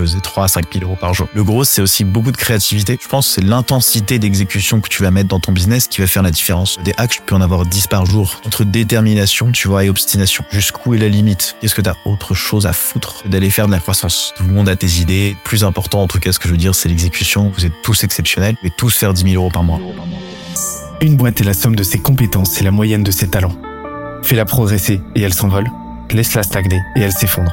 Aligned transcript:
faisais 0.00 0.20
3 0.20 0.44
à 0.44 0.48
5 0.48 0.72
000 0.72 0.84
euros 0.84 0.96
par 1.00 1.14
jour. 1.14 1.28
Le 1.34 1.44
gros, 1.44 1.64
c'est 1.64 1.82
aussi 1.82 2.04
beaucoup 2.04 2.32
de 2.32 2.36
créativité. 2.36 2.98
Je 3.00 3.08
pense 3.08 3.28
que 3.28 3.34
c'est 3.34 3.44
l'intensité 3.44 4.18
d'exécution 4.18 4.80
que 4.80 4.88
tu 4.88 5.02
vas 5.02 5.10
mettre 5.10 5.28
dans 5.28 5.40
ton 5.40 5.52
business 5.52 5.88
qui 5.88 6.00
va 6.00 6.06
faire 6.06 6.22
la 6.22 6.30
différence. 6.30 6.78
Des 6.84 6.94
hacks, 6.96 7.10
tu 7.10 7.22
peux 7.22 7.34
en 7.34 7.40
avoir 7.40 7.66
10 7.66 7.86
par 7.86 8.06
jour. 8.06 8.40
Entre 8.46 8.64
détermination, 8.64 9.52
tu 9.52 9.68
vois, 9.68 9.84
et 9.84 9.90
obstination. 9.90 10.44
Jusqu'où 10.50 10.94
est 10.94 10.98
la 10.98 11.08
limite? 11.08 11.56
Qu'est-ce 11.60 11.74
que 11.74 11.82
tu 11.82 11.88
as 11.88 11.96
autre 12.04 12.34
chose 12.34 12.66
à 12.66 12.72
foutre? 12.72 13.22
D'aller 13.26 13.50
faire 13.50 13.66
de 13.66 13.72
la 13.72 13.80
croissance 13.80 14.32
Tout 14.36 14.44
le 14.44 14.52
monde 14.52 14.68
a 14.68 14.76
tes 14.76 15.00
idées. 15.00 15.36
Plus 15.44 15.64
important, 15.64 16.02
en 16.02 16.06
tout 16.06 16.18
cas, 16.18 16.32
ce 16.32 16.38
que 16.38 16.48
je 16.48 16.52
veux 16.52 16.58
dire, 16.58 16.74
c'est 16.74 16.88
l'exécution. 16.88 17.52
Vous 17.56 17.66
êtes 17.66 17.82
tous 17.82 18.04
exceptionnels 18.04 18.56
et 18.62 18.70
tous 18.70 18.96
faire 18.96 19.14
10 19.14 19.32
000 19.32 19.34
euros 19.34 19.50
par 19.50 19.62
mois. 19.62 19.80
Une 21.00 21.16
boîte 21.16 21.40
est 21.40 21.44
la 21.44 21.54
somme 21.54 21.76
de 21.76 21.82
ses 21.82 21.98
compétences 21.98 22.60
et 22.60 22.64
la 22.64 22.70
moyenne 22.70 23.02
de 23.02 23.10
ses 23.10 23.28
talents. 23.28 23.56
Fais-la 24.22 24.44
progresser 24.44 25.00
et 25.14 25.22
elle 25.22 25.34
s'envole. 25.34 25.66
Laisse-la 26.10 26.42
stagner 26.42 26.80
et 26.96 27.00
elle 27.00 27.12
s'effondre. 27.12 27.52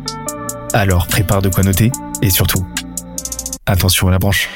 Alors 0.73 1.05
prépare 1.05 1.41
de 1.41 1.49
quoi 1.49 1.63
noter, 1.63 1.91
et 2.21 2.29
surtout, 2.29 2.65
attention 3.65 4.07
à 4.07 4.11
la 4.11 4.19
branche. 4.19 4.49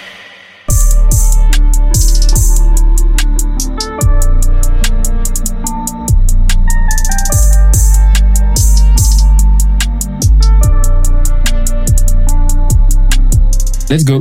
Let's 13.90 14.06
go. 14.06 14.20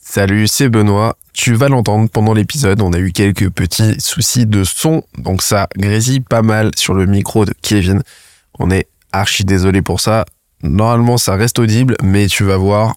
Salut, 0.00 0.48
c'est 0.48 0.68
Benoît. 0.68 1.16
Tu 1.34 1.54
vas 1.54 1.68
l'entendre 1.68 2.08
pendant 2.08 2.32
l'épisode, 2.32 2.80
on 2.80 2.92
a 2.92 2.98
eu 2.98 3.12
quelques 3.12 3.50
petits 3.50 4.00
soucis 4.00 4.46
de 4.46 4.64
son, 4.64 5.02
donc 5.18 5.42
ça 5.42 5.68
grésille 5.76 6.20
pas 6.20 6.42
mal 6.42 6.70
sur 6.74 6.94
le 6.94 7.06
micro 7.06 7.44
de 7.44 7.52
Kevin. 7.62 8.02
On 8.58 8.70
est 8.70 8.88
archi 9.12 9.44
désolé 9.44 9.82
pour 9.82 10.00
ça. 10.00 10.24
Normalement, 10.62 11.18
ça 11.18 11.34
reste 11.34 11.58
audible, 11.58 11.96
mais 12.02 12.26
tu 12.26 12.44
vas 12.44 12.56
voir, 12.56 12.94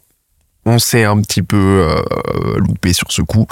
on 0.66 0.80
s'est 0.80 1.04
un 1.04 1.22
petit 1.22 1.42
peu 1.42 1.58
euh, 1.90 2.58
loupé 2.58 2.94
sur 2.94 3.12
ce 3.12 3.22
coup. 3.22 3.48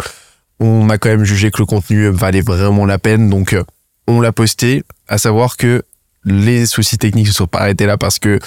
On 0.59 0.89
a 0.89 0.97
quand 0.97 1.09
même 1.09 1.25
jugé 1.25 1.51
que 1.51 1.59
le 1.59 1.65
contenu 1.65 2.09
valait 2.09 2.41
vraiment 2.41 2.85
la 2.85 2.99
peine, 2.99 3.29
donc 3.29 3.53
euh, 3.53 3.63
on 4.07 4.21
l'a 4.21 4.31
posté. 4.31 4.83
À 5.07 5.17
savoir 5.17 5.57
que 5.57 5.83
les 6.25 6.65
soucis 6.65 6.97
techniques 6.97 7.27
se 7.27 7.33
sont 7.33 7.47
pas 7.47 7.59
arrêtés 7.59 7.85
là 7.85 7.97
parce 7.97 8.19
que 8.19 8.39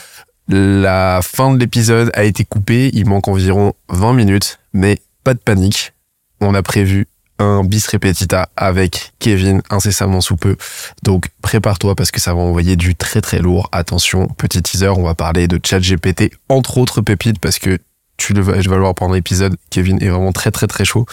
la 0.48 1.20
fin 1.22 1.52
de 1.52 1.58
l'épisode 1.58 2.10
a 2.14 2.24
été 2.24 2.44
coupée. 2.44 2.90
Il 2.92 3.06
manque 3.06 3.28
environ 3.28 3.74
20 3.88 4.12
minutes, 4.14 4.58
mais 4.72 5.00
pas 5.24 5.34
de 5.34 5.40
panique. 5.40 5.92
On 6.40 6.54
a 6.54 6.62
prévu 6.62 7.08
un 7.38 7.64
bis 7.64 7.86
repetita 7.86 8.48
avec 8.56 9.12
Kevin 9.18 9.62
incessamment 9.70 10.20
sous 10.20 10.36
peu. 10.36 10.56
Donc 11.02 11.28
prépare-toi 11.42 11.94
parce 11.94 12.10
que 12.10 12.20
ça 12.20 12.34
va 12.34 12.40
envoyer 12.40 12.76
du 12.76 12.94
très 12.94 13.20
très 13.20 13.38
lourd. 13.38 13.68
Attention, 13.72 14.28
petit 14.28 14.62
teaser, 14.62 14.88
on 14.88 15.02
va 15.02 15.14
parler 15.14 15.48
de 15.48 15.60
ChatGPT, 15.62 16.32
entre 16.48 16.78
autres 16.78 17.00
pépites 17.00 17.38
parce 17.38 17.58
que 17.58 17.78
tu 18.16 18.32
le 18.32 18.40
vas, 18.40 18.60
je 18.60 18.68
vais 18.68 18.76
le 18.76 18.80
voir 18.80 18.94
pendant 18.94 19.14
l'épisode. 19.14 19.56
Kevin 19.70 20.02
est 20.02 20.08
vraiment 20.08 20.32
très 20.32 20.50
très 20.50 20.66
très 20.66 20.84
chaud, 20.84 21.06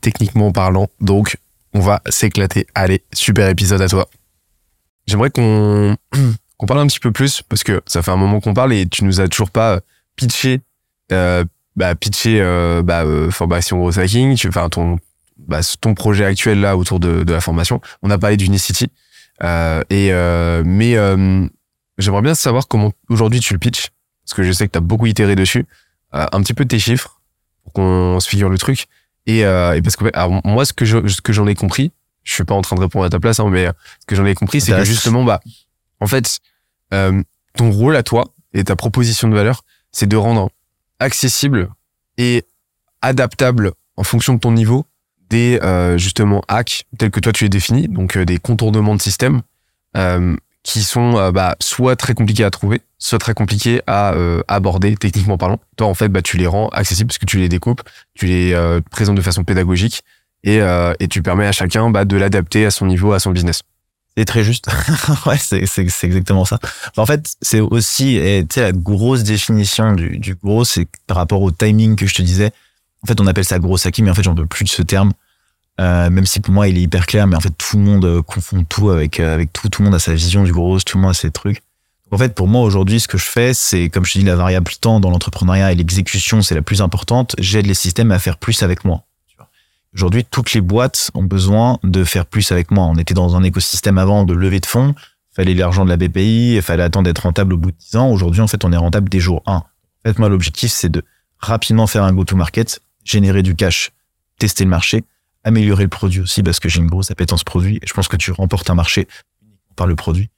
techniquement 0.00 0.52
parlant. 0.52 0.88
Donc 1.00 1.36
on 1.72 1.80
va 1.80 2.02
s'éclater. 2.08 2.66
Allez, 2.74 3.02
super 3.12 3.48
épisode 3.48 3.80
à 3.80 3.88
toi. 3.88 4.08
J'aimerais 5.06 5.30
qu'on 5.30 5.96
qu'on 6.58 6.66
parle 6.66 6.80
un 6.80 6.86
petit 6.86 7.00
peu 7.00 7.12
plus 7.12 7.42
parce 7.48 7.64
que 7.64 7.80
ça 7.86 8.02
fait 8.02 8.10
un 8.10 8.16
moment 8.16 8.40
qu'on 8.40 8.54
parle 8.54 8.72
et 8.74 8.86
tu 8.86 9.04
nous 9.04 9.20
as 9.20 9.28
toujours 9.28 9.50
pas 9.50 9.80
pitché 10.16 10.60
euh, 11.12 11.44
bah, 11.76 11.94
pitcher 11.94 12.40
euh, 12.40 12.82
bah, 12.82 13.04
euh, 13.04 13.30
formation 13.30 13.78
gros 13.78 13.98
hacking, 13.98 14.36
tu, 14.36 14.48
enfin 14.48 14.68
ton 14.68 14.98
bah, 15.48 15.60
ton 15.80 15.94
projet 15.94 16.24
actuel 16.24 16.60
là 16.60 16.76
autour 16.76 17.00
de, 17.00 17.22
de 17.24 17.32
la 17.32 17.40
formation. 17.40 17.80
On 18.02 18.10
a 18.10 18.18
parlé 18.18 18.36
d'Unicity 18.36 18.88
euh, 19.42 19.82
et 19.90 20.12
euh, 20.12 20.62
mais 20.64 20.96
euh, 20.96 21.46
j'aimerais 21.98 22.22
bien 22.22 22.34
savoir 22.34 22.68
comment 22.68 22.92
aujourd'hui 23.08 23.40
tu 23.40 23.52
le 23.52 23.58
pitches 23.58 23.88
parce 24.24 24.34
que 24.34 24.42
je 24.42 24.52
sais 24.52 24.66
que 24.66 24.72
tu 24.72 24.78
as 24.78 24.82
beaucoup 24.82 25.06
itéré 25.06 25.34
dessus. 25.34 25.66
Euh, 26.14 26.26
un 26.32 26.42
petit 26.42 26.54
peu 26.54 26.64
tes 26.64 26.78
chiffres 26.78 27.20
pour 27.64 27.72
qu'on 27.72 28.18
se 28.20 28.28
figure 28.28 28.48
le 28.48 28.58
truc 28.58 28.86
et, 29.26 29.40
et 29.40 29.82
parce 29.82 29.96
que 29.96 30.10
alors, 30.14 30.40
moi 30.44 30.64
ce 30.64 30.72
que 30.72 30.84
je, 30.84 31.06
ce 31.06 31.20
que 31.20 31.32
j'en 31.32 31.46
ai 31.46 31.54
compris, 31.54 31.92
je 32.24 32.34
suis 32.34 32.44
pas 32.44 32.54
en 32.54 32.62
train 32.62 32.74
de 32.74 32.80
répondre 32.80 33.04
à 33.04 33.10
ta 33.10 33.20
place 33.20 33.38
hein, 33.38 33.48
mais 33.48 33.66
ce 33.66 34.06
que 34.06 34.16
j'en 34.16 34.26
ai 34.26 34.34
compris 34.34 34.60
c'est 34.60 34.72
que 34.72 34.84
justement 34.84 35.24
bah 35.24 35.40
en 36.00 36.06
fait 36.06 36.40
ton 36.90 37.70
rôle 37.70 37.94
à 37.96 38.02
toi 38.02 38.24
et 38.54 38.64
ta 38.64 38.74
proposition 38.76 39.28
de 39.28 39.34
valeur 39.34 39.62
c'est 39.92 40.06
de 40.06 40.16
rendre 40.16 40.50
accessible 40.98 41.70
et 42.18 42.44
adaptable 43.02 43.72
en 43.96 44.02
fonction 44.02 44.34
de 44.34 44.40
ton 44.40 44.52
niveau 44.52 44.86
des 45.30 45.60
euh, 45.62 45.96
justement 45.96 46.42
hacks 46.48 46.84
tels 46.98 47.10
que 47.10 47.20
toi 47.20 47.32
tu 47.32 47.44
les 47.44 47.48
définis, 47.48 47.88
donc 47.88 48.16
euh, 48.16 48.26
des 48.26 48.38
contournements 48.38 48.96
de 48.96 49.00
système 49.00 49.40
euh, 49.96 50.36
qui 50.62 50.82
sont 50.82 51.16
euh, 51.16 51.30
bah, 51.32 51.56
soit 51.60 51.96
très 51.96 52.14
compliqués 52.14 52.44
à 52.44 52.50
trouver, 52.50 52.82
soit 52.98 53.18
très 53.18 53.32
compliqués 53.32 53.80
à 53.86 54.14
aborder 54.48 54.96
techniquement 54.96 55.38
parlant. 55.38 55.58
Toi 55.76 55.86
en 55.86 55.94
fait 55.94 56.08
bah, 56.08 56.20
tu 56.20 56.36
les 56.36 56.46
rends 56.46 56.68
accessibles 56.68 57.08
parce 57.08 57.18
que 57.18 57.26
tu 57.26 57.38
les 57.38 57.48
découpes, 57.48 57.82
tu 58.14 58.26
les 58.26 58.80
présentes 58.90 59.16
de 59.16 59.22
façon 59.22 59.44
pédagogique 59.44 60.02
et, 60.44 60.58
et 60.58 61.08
tu 61.08 61.22
permets 61.22 61.46
à 61.46 61.52
chacun 61.52 61.88
bah, 61.90 62.04
de 62.04 62.16
l'adapter 62.16 62.66
à 62.66 62.70
son 62.70 62.86
niveau, 62.86 63.12
à 63.12 63.20
son 63.20 63.30
business. 63.30 63.62
C'est 64.16 64.24
très 64.24 64.42
juste. 64.42 64.66
ouais, 65.26 65.38
c'est, 65.38 65.64
c'est, 65.66 65.88
c'est 65.88 66.06
exactement 66.06 66.44
ça. 66.44 66.58
En 66.96 67.06
fait, 67.06 67.36
c'est 67.40 67.60
aussi, 67.60 68.20
tu 68.20 68.54
sais, 68.54 68.60
la 68.60 68.72
grosse 68.72 69.22
définition 69.22 69.94
du, 69.94 70.18
du 70.18 70.34
gros, 70.34 70.64
c'est 70.64 70.88
par 71.06 71.16
rapport 71.16 71.40
au 71.40 71.52
timing 71.52 71.94
que 71.94 72.06
je 72.06 72.14
te 72.14 72.22
disais. 72.22 72.50
En 73.02 73.06
fait, 73.06 73.20
on 73.20 73.26
appelle 73.26 73.44
ça 73.44 73.58
gros 73.58 73.76
hacking, 73.86 74.04
mais 74.04 74.10
en 74.10 74.14
fait, 74.14 74.22
j'en 74.22 74.34
veux 74.34 74.46
plus 74.46 74.64
de 74.64 74.68
ce 74.68 74.82
terme. 74.82 75.12
Euh, 75.80 76.10
même 76.10 76.26
si 76.26 76.40
pour 76.40 76.52
moi, 76.52 76.68
il 76.68 76.76
est 76.76 76.82
hyper 76.82 77.06
clair, 77.06 77.26
mais 77.26 77.36
en 77.36 77.40
fait, 77.40 77.52
tout 77.56 77.78
le 77.78 77.84
monde 77.84 78.04
euh, 78.04 78.22
confond 78.22 78.64
tout 78.64 78.90
avec, 78.90 79.18
euh, 79.18 79.32
avec 79.34 79.52
tout. 79.52 79.68
Tout 79.68 79.82
le 79.82 79.86
monde 79.86 79.94
a 79.94 79.98
sa 79.98 80.12
vision 80.12 80.44
du 80.44 80.52
gros, 80.52 80.78
tout 80.80 80.98
le 80.98 81.02
monde 81.02 81.12
a 81.12 81.14
ses 81.14 81.30
trucs. 81.30 81.62
En 82.10 82.18
fait, 82.18 82.34
pour 82.34 82.48
moi, 82.48 82.62
aujourd'hui, 82.62 83.00
ce 83.00 83.08
que 83.08 83.16
je 83.16 83.24
fais, 83.24 83.54
c'est, 83.54 83.88
comme 83.88 84.04
je 84.04 84.14
te 84.14 84.18
dis, 84.18 84.24
la 84.24 84.36
variable 84.36 84.70
temps 84.80 85.00
dans 85.00 85.10
l'entrepreneuriat 85.10 85.72
et 85.72 85.76
l'exécution, 85.76 86.42
c'est 86.42 86.54
la 86.54 86.62
plus 86.62 86.82
importante. 86.82 87.36
J'aide 87.38 87.66
les 87.66 87.74
systèmes 87.74 88.10
à 88.10 88.18
faire 88.18 88.36
plus 88.36 88.62
avec 88.62 88.84
moi. 88.84 89.04
Aujourd'hui, 89.94 90.24
toutes 90.24 90.52
les 90.52 90.60
boîtes 90.60 91.10
ont 91.14 91.22
besoin 91.22 91.78
de 91.82 92.04
faire 92.04 92.26
plus 92.26 92.52
avec 92.52 92.70
moi. 92.70 92.84
On 92.84 92.96
était 92.96 93.14
dans 93.14 93.36
un 93.36 93.42
écosystème 93.42 93.98
avant 93.98 94.24
de 94.24 94.34
lever 94.34 94.60
de 94.60 94.66
fonds. 94.66 94.94
Fallait 95.34 95.54
l'argent 95.54 95.84
de 95.84 95.90
la 95.90 95.96
BPI, 95.96 96.56
il 96.56 96.62
fallait 96.62 96.82
attendre 96.82 97.04
d'être 97.06 97.20
rentable 97.20 97.54
au 97.54 97.56
bout 97.56 97.70
de 97.70 97.76
10 97.76 97.96
ans. 97.96 98.10
Aujourd'hui, 98.10 98.40
en 98.40 98.46
fait, 98.46 98.64
on 98.64 98.72
est 98.72 98.76
rentable 98.76 99.08
dès 99.08 99.20
jour 99.20 99.42
1. 99.46 99.52
En 99.54 99.64
fait, 100.04 100.18
moi, 100.18 100.28
l'objectif, 100.28 100.70
c'est 100.70 100.88
de 100.88 101.02
rapidement 101.38 101.86
faire 101.86 102.04
un 102.04 102.12
go-to-market, 102.12 102.80
générer 103.04 103.42
du 103.42 103.54
cash, 103.56 103.90
tester 104.38 104.64
le 104.64 104.70
marché, 104.70 105.04
améliorer 105.44 105.84
le 105.84 105.88
produit 105.88 106.20
aussi, 106.20 106.42
parce 106.42 106.60
que 106.60 106.68
j'ai 106.68 106.80
une 106.80 106.86
grosse 106.88 107.10
appétence 107.10 107.44
produit. 107.44 107.76
Et 107.76 107.86
je 107.86 107.92
pense 107.94 108.08
que 108.08 108.16
tu 108.16 108.30
remportes 108.32 108.68
un 108.70 108.74
marché 108.74 109.06
par 109.76 109.86
le 109.86 109.96
produit. 109.96 110.28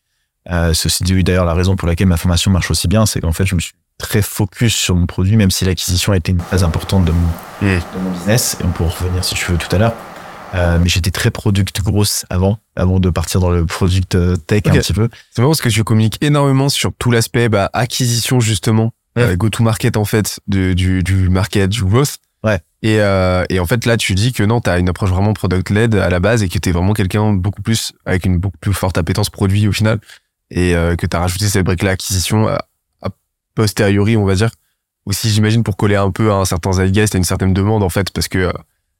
Euh, 0.50 0.74
ceci 0.74 1.04
dit, 1.04 1.22
d'ailleurs, 1.24 1.44
la 1.44 1.54
raison 1.54 1.76
pour 1.76 1.86
laquelle 1.88 2.08
ma 2.08 2.16
formation 2.16 2.50
marche 2.50 2.70
aussi 2.70 2.88
bien, 2.88 3.06
c'est 3.06 3.20
qu'en 3.20 3.32
fait, 3.32 3.46
je 3.46 3.54
me 3.54 3.60
suis 3.60 3.74
très 3.98 4.22
focus 4.22 4.74
sur 4.74 4.96
mon 4.96 5.06
produit, 5.06 5.36
même 5.36 5.50
si 5.52 5.64
l'acquisition 5.64 6.12
a 6.12 6.16
été 6.16 6.32
une 6.32 6.40
phase 6.40 6.64
importante 6.64 7.04
de 7.04 7.12
mon, 7.12 7.28
Mmh. 7.60 7.78
de 7.94 7.98
mon 8.02 8.10
business. 8.10 8.56
Et 8.60 8.64
on 8.64 8.70
pourra 8.72 8.90
revenir 8.90 9.22
si 9.24 9.34
tu 9.36 9.50
veux 9.52 9.56
tout 9.58 9.74
à 9.74 9.78
l'heure. 9.78 9.94
Euh, 10.54 10.78
mais 10.82 10.88
j'étais 10.88 11.10
très 11.12 11.30
product 11.30 11.80
grosse 11.80 12.26
avant, 12.28 12.58
avant 12.76 12.98
de 13.00 13.08
partir 13.08 13.40
dans 13.40 13.50
le 13.50 13.64
product 13.64 14.16
euh, 14.16 14.36
tech 14.36 14.62
un 14.66 14.72
petit 14.72 14.92
peu. 14.92 15.08
C'est 15.30 15.40
marrant 15.40 15.52
parce 15.52 15.62
que 15.62 15.68
tu 15.70 15.82
communiques 15.84 16.18
énormément 16.22 16.68
sur 16.68 16.92
tout 16.98 17.10
l'aspect 17.10 17.48
bah, 17.48 17.70
acquisition 17.72 18.38
justement, 18.40 18.92
Ouais. 19.16 19.22
euh, 19.22 19.36
go-to-market 19.36 19.96
en 19.96 20.04
fait, 20.04 20.40
de, 20.48 20.72
du, 20.74 21.02
du 21.02 21.28
market, 21.30 21.70
du 21.70 21.84
growth. 21.84 22.16
Ouais. 22.44 22.60
Et, 22.82 23.00
euh, 23.00 23.44
et 23.48 23.60
en 23.60 23.66
fait 23.66 23.86
là 23.86 23.96
tu 23.96 24.14
dis 24.14 24.32
que 24.32 24.42
non, 24.42 24.60
tu 24.60 24.68
as 24.68 24.78
une 24.78 24.88
approche 24.88 25.10
vraiment 25.10 25.32
product-led 25.32 25.94
à 25.94 26.10
la 26.10 26.18
base 26.18 26.42
et 26.42 26.48
que 26.48 26.58
tu 26.58 26.68
es 26.68 26.72
vraiment 26.72 26.92
quelqu'un 26.92 27.32
beaucoup 27.32 27.62
plus 27.62 27.92
avec 28.04 28.24
une 28.26 28.38
beaucoup 28.38 28.58
plus 28.58 28.72
forte 28.72 28.98
appétence 28.98 29.30
produit 29.30 29.68
au 29.68 29.72
final 29.72 30.00
et 30.50 30.74
euh, 30.74 30.96
que 30.96 31.06
tu 31.06 31.16
as 31.16 31.20
rajouté 31.20 31.46
cette 31.48 31.64
brique-là 31.64 31.92
acquisition 31.92 32.48
à, 32.48 32.66
a 33.02 33.10
posteriori 33.54 34.16
on 34.16 34.24
va 34.24 34.34
dire. 34.34 34.50
Aussi 35.06 35.30
j'imagine 35.30 35.62
pour 35.62 35.76
coller 35.76 35.96
un 35.96 36.10
peu 36.10 36.32
à 36.32 36.36
un 36.36 36.44
certain 36.44 36.72
zeitgeist, 36.72 37.14
à 37.14 37.18
une 37.18 37.24
certaine 37.24 37.54
demande 37.54 37.82
en 37.84 37.88
fait 37.88 38.10
parce 38.10 38.28
que 38.28 38.38
euh, 38.38 38.52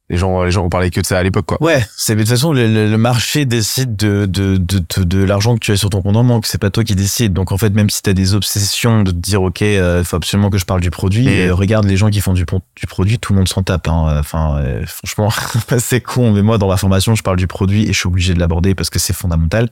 les 0.09 0.17
gens 0.17 0.43
les 0.43 0.51
gens 0.51 0.65
ont 0.65 0.69
parlé 0.69 0.89
que 0.91 0.99
de 0.99 1.05
ça 1.05 1.17
à 1.17 1.23
l'époque 1.23 1.45
quoi. 1.45 1.57
Ouais, 1.63 1.83
c'est 1.95 2.13
mais 2.15 2.23
de 2.23 2.27
toute 2.27 2.35
façon 2.37 2.51
le, 2.53 2.67
le- 2.67 2.89
le 2.91 2.97
marché 2.97 3.45
décide 3.45 3.95
de 3.95 4.25
de 4.25 4.57
de, 4.57 4.79
de, 4.97 5.03
de 5.03 5.23
l'argent 5.23 5.55
que 5.55 5.59
tu 5.59 5.71
as 5.71 5.77
sur 5.77 5.89
ton 5.89 6.01
compte 6.01 6.17
en 6.17 6.23
banque, 6.23 6.45
c'est 6.45 6.57
pas 6.57 6.69
toi 6.69 6.83
qui 6.83 6.93
décide. 6.95 7.33
Donc 7.33 7.51
en 7.51 7.57
fait 7.57 7.69
même 7.69 7.89
si 7.89 8.01
tu 8.01 8.09
as 8.09 8.13
des 8.13 8.33
obsessions 8.33 9.03
de 9.03 9.11
te 9.11 9.15
dire 9.17 9.41
OK, 9.41 9.61
il 9.61 10.01
faut 10.03 10.17
absolument 10.17 10.49
que 10.49 10.57
je 10.57 10.65
parle 10.65 10.81
du 10.81 10.91
produit, 10.91 11.27
Et- 11.27 11.47
euh, 11.47 11.53
regarde 11.55 11.85
les 11.85 11.97
gens 11.97 12.09
qui 12.09 12.19
font 12.21 12.33
du 12.33 12.43
du 12.45 12.87
produit, 12.87 13.17
tout 13.19 13.33
le 13.33 13.37
monde 13.39 13.47
s'en 13.47 13.63
tape 13.63 13.87
hein. 13.87 14.17
Enfin 14.19 14.57
euh, 14.57 14.83
franchement, 14.85 15.29
c'est 15.79 16.01
con 16.01 16.31
mais 16.33 16.41
moi 16.41 16.57
dans 16.57 16.67
ma 16.67 16.77
formation, 16.77 17.15
je 17.15 17.23
parle 17.23 17.37
du 17.37 17.47
produit 17.47 17.83
et 17.83 17.93
je 17.93 17.97
suis 17.99 18.07
obligé 18.07 18.33
de 18.33 18.39
l'aborder 18.39 18.75
parce 18.75 18.89
que 18.89 18.99
c'est 18.99 19.13
fondamental. 19.13 19.69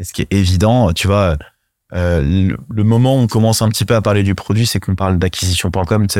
Et 0.00 0.04
ce 0.04 0.12
qui 0.12 0.22
est 0.22 0.32
évident, 0.32 0.92
tu 0.92 1.06
vois 1.06 1.36
Euh, 1.92 2.22
le, 2.22 2.56
le 2.70 2.82
moment 2.82 3.14
où 3.14 3.20
on 3.20 3.26
commence 3.28 3.62
un 3.62 3.68
petit 3.68 3.84
peu 3.84 3.94
à 3.94 4.00
parler 4.02 4.24
du 4.24 4.34
produit, 4.34 4.66
c'est 4.66 4.80
qu'on 4.80 4.96
parle 4.96 5.18
d'acquisition.com, 5.18 6.06
tu 6.08 6.18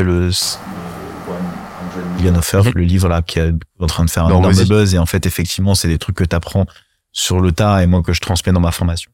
Million 2.31 2.38
Offer, 2.38 2.62
le 2.75 2.82
livre 2.82 3.09
là 3.09 3.23
qui 3.23 3.38
est 3.38 3.53
en 3.79 3.87
train 3.87 4.05
de 4.05 4.11
faire 4.11 4.25
un 4.25 4.29
Non, 4.31 4.38
énorme 4.41 4.65
buzz. 4.69 4.94
Et 4.94 4.99
en 4.99 5.06
fait, 5.06 5.26
effectivement, 5.26 5.75
c'est 5.75 5.88
des 5.88 5.99
trucs 5.99 6.17
que 6.17 6.25
tu 6.25 6.35
apprends 6.37 6.67
sur 7.12 7.41
le 7.41 7.53
tas 7.53 7.82
et 7.82 7.87
moi 7.87 8.03
que 8.03 8.12
je 8.12 8.21
transmets 8.21 8.53
dans 8.53 8.61
ma 8.61 8.73
formation. 8.73 9.11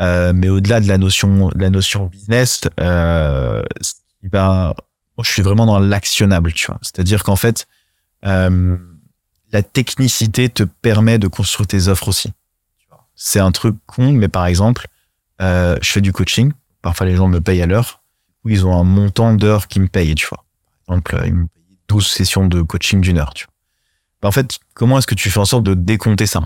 Euh, 0.00 0.32
mais 0.34 0.48
au-delà 0.48 0.80
de 0.80 0.88
la 0.88 0.98
notion, 0.98 1.48
de 1.48 1.58
la 1.60 1.70
notion 1.70 2.06
business, 2.06 2.62
euh, 2.80 3.62
va- 4.32 4.74
moi, 5.16 5.24
je 5.24 5.30
suis 5.30 5.42
vraiment 5.42 5.66
dans 5.66 5.78
l'actionnable, 5.78 6.52
tu 6.52 6.66
vois. 6.66 6.78
C'est-à-dire 6.82 7.22
qu'en 7.22 7.36
fait, 7.36 7.66
euh, 8.24 8.76
la 9.52 9.62
technicité 9.62 10.48
te 10.48 10.62
permet 10.62 11.18
de 11.18 11.28
construire 11.28 11.66
tes 11.66 11.88
offres 11.88 12.08
aussi. 12.08 12.32
C'est 13.14 13.40
un 13.40 13.52
truc 13.52 13.76
con, 13.86 14.12
mais 14.12 14.28
par 14.28 14.46
exemple, 14.46 14.86
euh, 15.42 15.76
je 15.82 15.90
fais 15.90 16.00
du 16.00 16.12
coaching. 16.12 16.52
Parfois, 16.80 17.06
les 17.06 17.16
gens 17.16 17.28
me 17.28 17.40
payent 17.40 17.60
à 17.62 17.66
l'heure. 17.66 18.00
Ou 18.44 18.48
ils 18.48 18.64
ont 18.64 18.74
un 18.74 18.84
montant 18.84 19.34
d'heures 19.34 19.68
qui 19.68 19.80
me 19.80 19.88
payent, 19.88 20.14
tu 20.14 20.26
vois. 20.28 20.44
Par 20.86 20.96
exemple, 20.96 21.22
ils 21.26 21.34
me 21.34 21.46
payent 21.46 21.59
12 21.90 22.06
sessions 22.06 22.46
de 22.46 22.62
coaching 22.62 23.00
d'une 23.00 23.18
heure, 23.18 23.34
tu 23.34 23.44
vois. 23.46 23.52
Bah, 24.22 24.28
en 24.28 24.32
fait, 24.32 24.58
comment 24.74 24.98
est-ce 24.98 25.06
que 25.08 25.16
tu 25.16 25.28
fais 25.28 25.40
en 25.40 25.44
sorte 25.44 25.64
de 25.64 25.74
décompter 25.74 26.26
ça? 26.26 26.38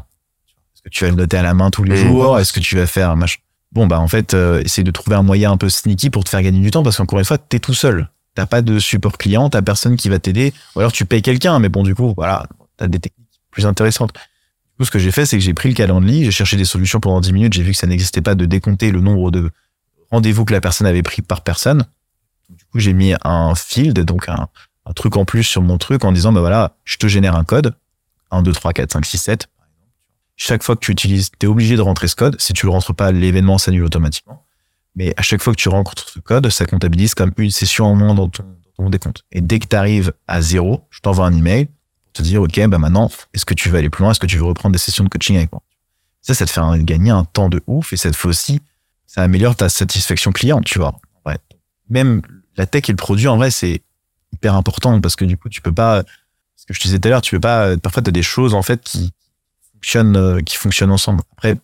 Est-ce 0.75 0.83
que 0.83 0.89
tu 0.89 1.05
vas 1.05 1.11
le 1.11 1.17
noter 1.17 1.37
à 1.37 1.43
la 1.43 1.53
main 1.53 1.71
tous 1.71 1.85
les 1.85 1.93
Mmh. 2.03 2.07
jours? 2.09 2.39
Est-ce 2.39 2.53
que 2.55 2.61
tu 2.61 2.77
vas 2.77 2.87
faire 2.87 3.11
un 3.11 3.17
machin? 3.17 3.39
Bon, 3.73 3.87
bah 3.87 4.01
en 4.01 4.09
fait, 4.09 4.33
euh, 4.35 4.63
essaye 4.63 4.85
de 4.85 4.91
trouver 4.91 5.17
un 5.17 5.23
moyen 5.23 5.51
un 5.53 5.57
peu 5.59 5.69
sneaky 5.69 6.09
pour 6.09 6.25
te 6.25 6.31
faire 6.31 6.41
gagner 6.43 6.61
du 6.61 6.71
temps 6.71 6.83
parce 6.83 6.97
qu'encore 6.97 7.19
une 7.19 7.25
fois, 7.25 7.37
t'es 7.39 7.59
tout 7.59 7.75
seul. 7.75 8.09
T'as 8.35 8.47
pas 8.47 8.63
de 8.63 8.79
support 8.79 9.19
client, 9.19 9.51
t'as 9.51 9.63
personne 9.63 9.97
qui 9.97 10.09
va 10.09 10.19
t'aider. 10.19 10.55
Ou 10.77 10.81
alors 10.81 10.93
tu 10.93 11.05
payes 11.05 11.23
quelqu'un, 11.23 11.59
mais 11.59 11.69
bon, 11.69 11.83
du 11.83 11.95
coup, 11.95 12.15
voilà, 12.17 12.47
t'as 12.79 12.87
des 12.87 12.99
techniques 13.01 13.29
plus 13.51 13.67
intéressantes. 13.67 14.13
Du 14.13 14.79
coup, 14.79 14.85
ce 14.85 14.91
que 14.91 14.99
j'ai 14.99 15.11
fait, 15.13 15.27
c'est 15.27 15.37
que 15.37 15.43
j'ai 15.45 15.55
pris 15.55 15.69
le 15.69 15.75
calendrier, 15.75 16.25
j'ai 16.25 16.31
cherché 16.31 16.57
des 16.57 16.65
solutions 16.65 17.01
pendant 17.01 17.21
10 17.21 17.33
minutes, 17.33 17.53
j'ai 17.53 17.63
vu 17.63 17.73
que 17.73 17.77
ça 17.79 17.87
n'existait 17.87 18.23
pas 18.23 18.35
de 18.35 18.45
décompter 18.47 18.91
le 18.91 19.01
nombre 19.01 19.31
de 19.31 19.51
rendez-vous 20.11 20.45
que 20.45 20.53
la 20.53 20.61
personne 20.61 20.87
avait 20.87 21.03
pris 21.03 21.23
par 21.23 21.43
personne. 21.43 21.85
Du 22.51 22.65
coup, 22.67 22.79
j'ai 22.79 22.93
mis 22.93 23.15
un 23.25 23.55
field, 23.57 23.99
donc 24.01 24.29
un, 24.29 24.49
un 24.87 24.93
truc 24.93 25.17
en 25.17 25.25
plus 25.25 25.45
sur 25.45 25.63
mon 25.63 25.79
truc 25.79 26.05
en 26.05 26.13
disant, 26.13 26.33
bah 26.33 26.41
voilà, 26.41 26.77
je 26.85 26.97
te 26.97 27.07
génère 27.07 27.37
un 27.37 27.45
code. 27.45 27.75
1, 28.31 28.43
2, 28.43 28.53
3, 28.53 28.73
4, 28.73 28.93
5, 28.93 29.07
6, 29.07 29.19
7. 29.19 29.49
Chaque 30.37 30.63
fois 30.63 30.75
que 30.75 30.81
tu 30.81 30.93
utilises, 30.93 31.31
t'es 31.39 31.47
obligé 31.47 31.77
de 31.77 31.81
rentrer 31.81 32.09
ce 32.09 32.17
code. 32.17 32.41
Si 32.41 32.53
tu 32.53 32.67
le 32.67 32.73
rentres 32.73 32.95
pas, 32.95 33.13
l'événement 33.13 33.59
s'annule 33.59 33.85
automatiquement. 33.85 34.45
Mais 34.97 35.15
à 35.17 35.23
chaque 35.23 35.43
fois 35.43 35.53
que 35.53 35.61
tu 35.61 35.69
rencontres 35.69 36.09
ce 36.09 36.19
code, 36.19 36.49
ça 36.51 36.67
comptabilise 36.67 37.15
comme 37.15 37.33
une 37.39 37.51
session 37.51 37.87
en 37.87 37.95
moins 37.95 38.15
dans 38.15 38.29
ton, 38.29 38.45
décompte. 38.91 39.25
Et 39.33 39.41
dès 39.41 39.61
que 39.61 39.67
tu 39.67 39.77
arrives 39.77 40.13
à 40.27 40.41
zéro, 40.41 40.87
je 40.91 41.01
t'envoie 41.01 41.27
un 41.27 41.35
email 41.35 41.67
pour 41.67 42.13
te 42.13 42.23
dire, 42.23 42.43
OK, 42.43 42.61
bah 42.67 42.79
maintenant, 42.79 43.11
est-ce 43.33 43.45
que 43.45 43.55
tu 43.55 43.69
veux 43.69 43.79
aller 43.79 43.91
plus 43.91 44.03
loin? 44.03 44.11
Est-ce 44.11 44.21
que 44.21 44.27
tu 44.27 44.37
veux 44.37 44.45
reprendre 44.45 44.73
des 44.73 44.79
sessions 44.79 45.05
de 45.05 45.09
coaching 45.09 45.37
avec 45.37 45.53
moi? 45.53 45.63
Ça, 46.21 46.35
ça 46.35 46.47
te 46.47 46.51
fait 46.51 46.61
gagner 46.79 47.11
un 47.11 47.25
temps 47.25 47.49
de 47.49 47.63
ouf 47.67 47.93
et 47.93 47.97
ça 47.97 48.11
te 48.11 48.17
fait 48.17 48.29
aussi, 48.29 48.61
ça 49.07 49.23
améliore 49.23 49.55
ta 49.57 49.69
satisfaction 49.69 50.33
client, 50.33 50.61
tu 50.61 50.79
vois. 50.79 50.97
Même 51.91 52.23
la 52.57 52.67
tech 52.67 52.89
et 52.89 52.93
le 52.93 52.97
produit, 52.97 53.29
en 53.29 53.37
vrai, 53.37 53.51
c'est 53.51 53.83
hyper 54.35 54.55
important 54.55 55.01
parce 55.01 55.17
que 55.17 55.25
du 55.25 55.37
coup, 55.37 55.49
tu 55.49 55.61
peux 55.61 55.73
pas, 55.73 56.03
ce 56.57 56.67
que 56.67 56.75
je 56.75 56.81
te 56.81 56.85
disais 56.85 56.99
tout 56.99 57.09
à 57.09 57.11
l'heure, 57.11 57.23
tu 57.23 57.35
peux 57.35 57.41
pas, 57.41 57.77
parfois, 57.77 58.03
tu 58.03 58.09
as 58.09 58.13
des 58.13 58.23
choses, 58.23 58.55
en 58.55 58.63
fait, 58.63 58.83
qui 58.83 59.13
fonctionnent, 59.75 60.17
euh, 60.17 60.41
qui 60.41 60.57
fonctionnent 60.57 60.91
ensemble. 60.91 61.23
Après, 61.33 61.57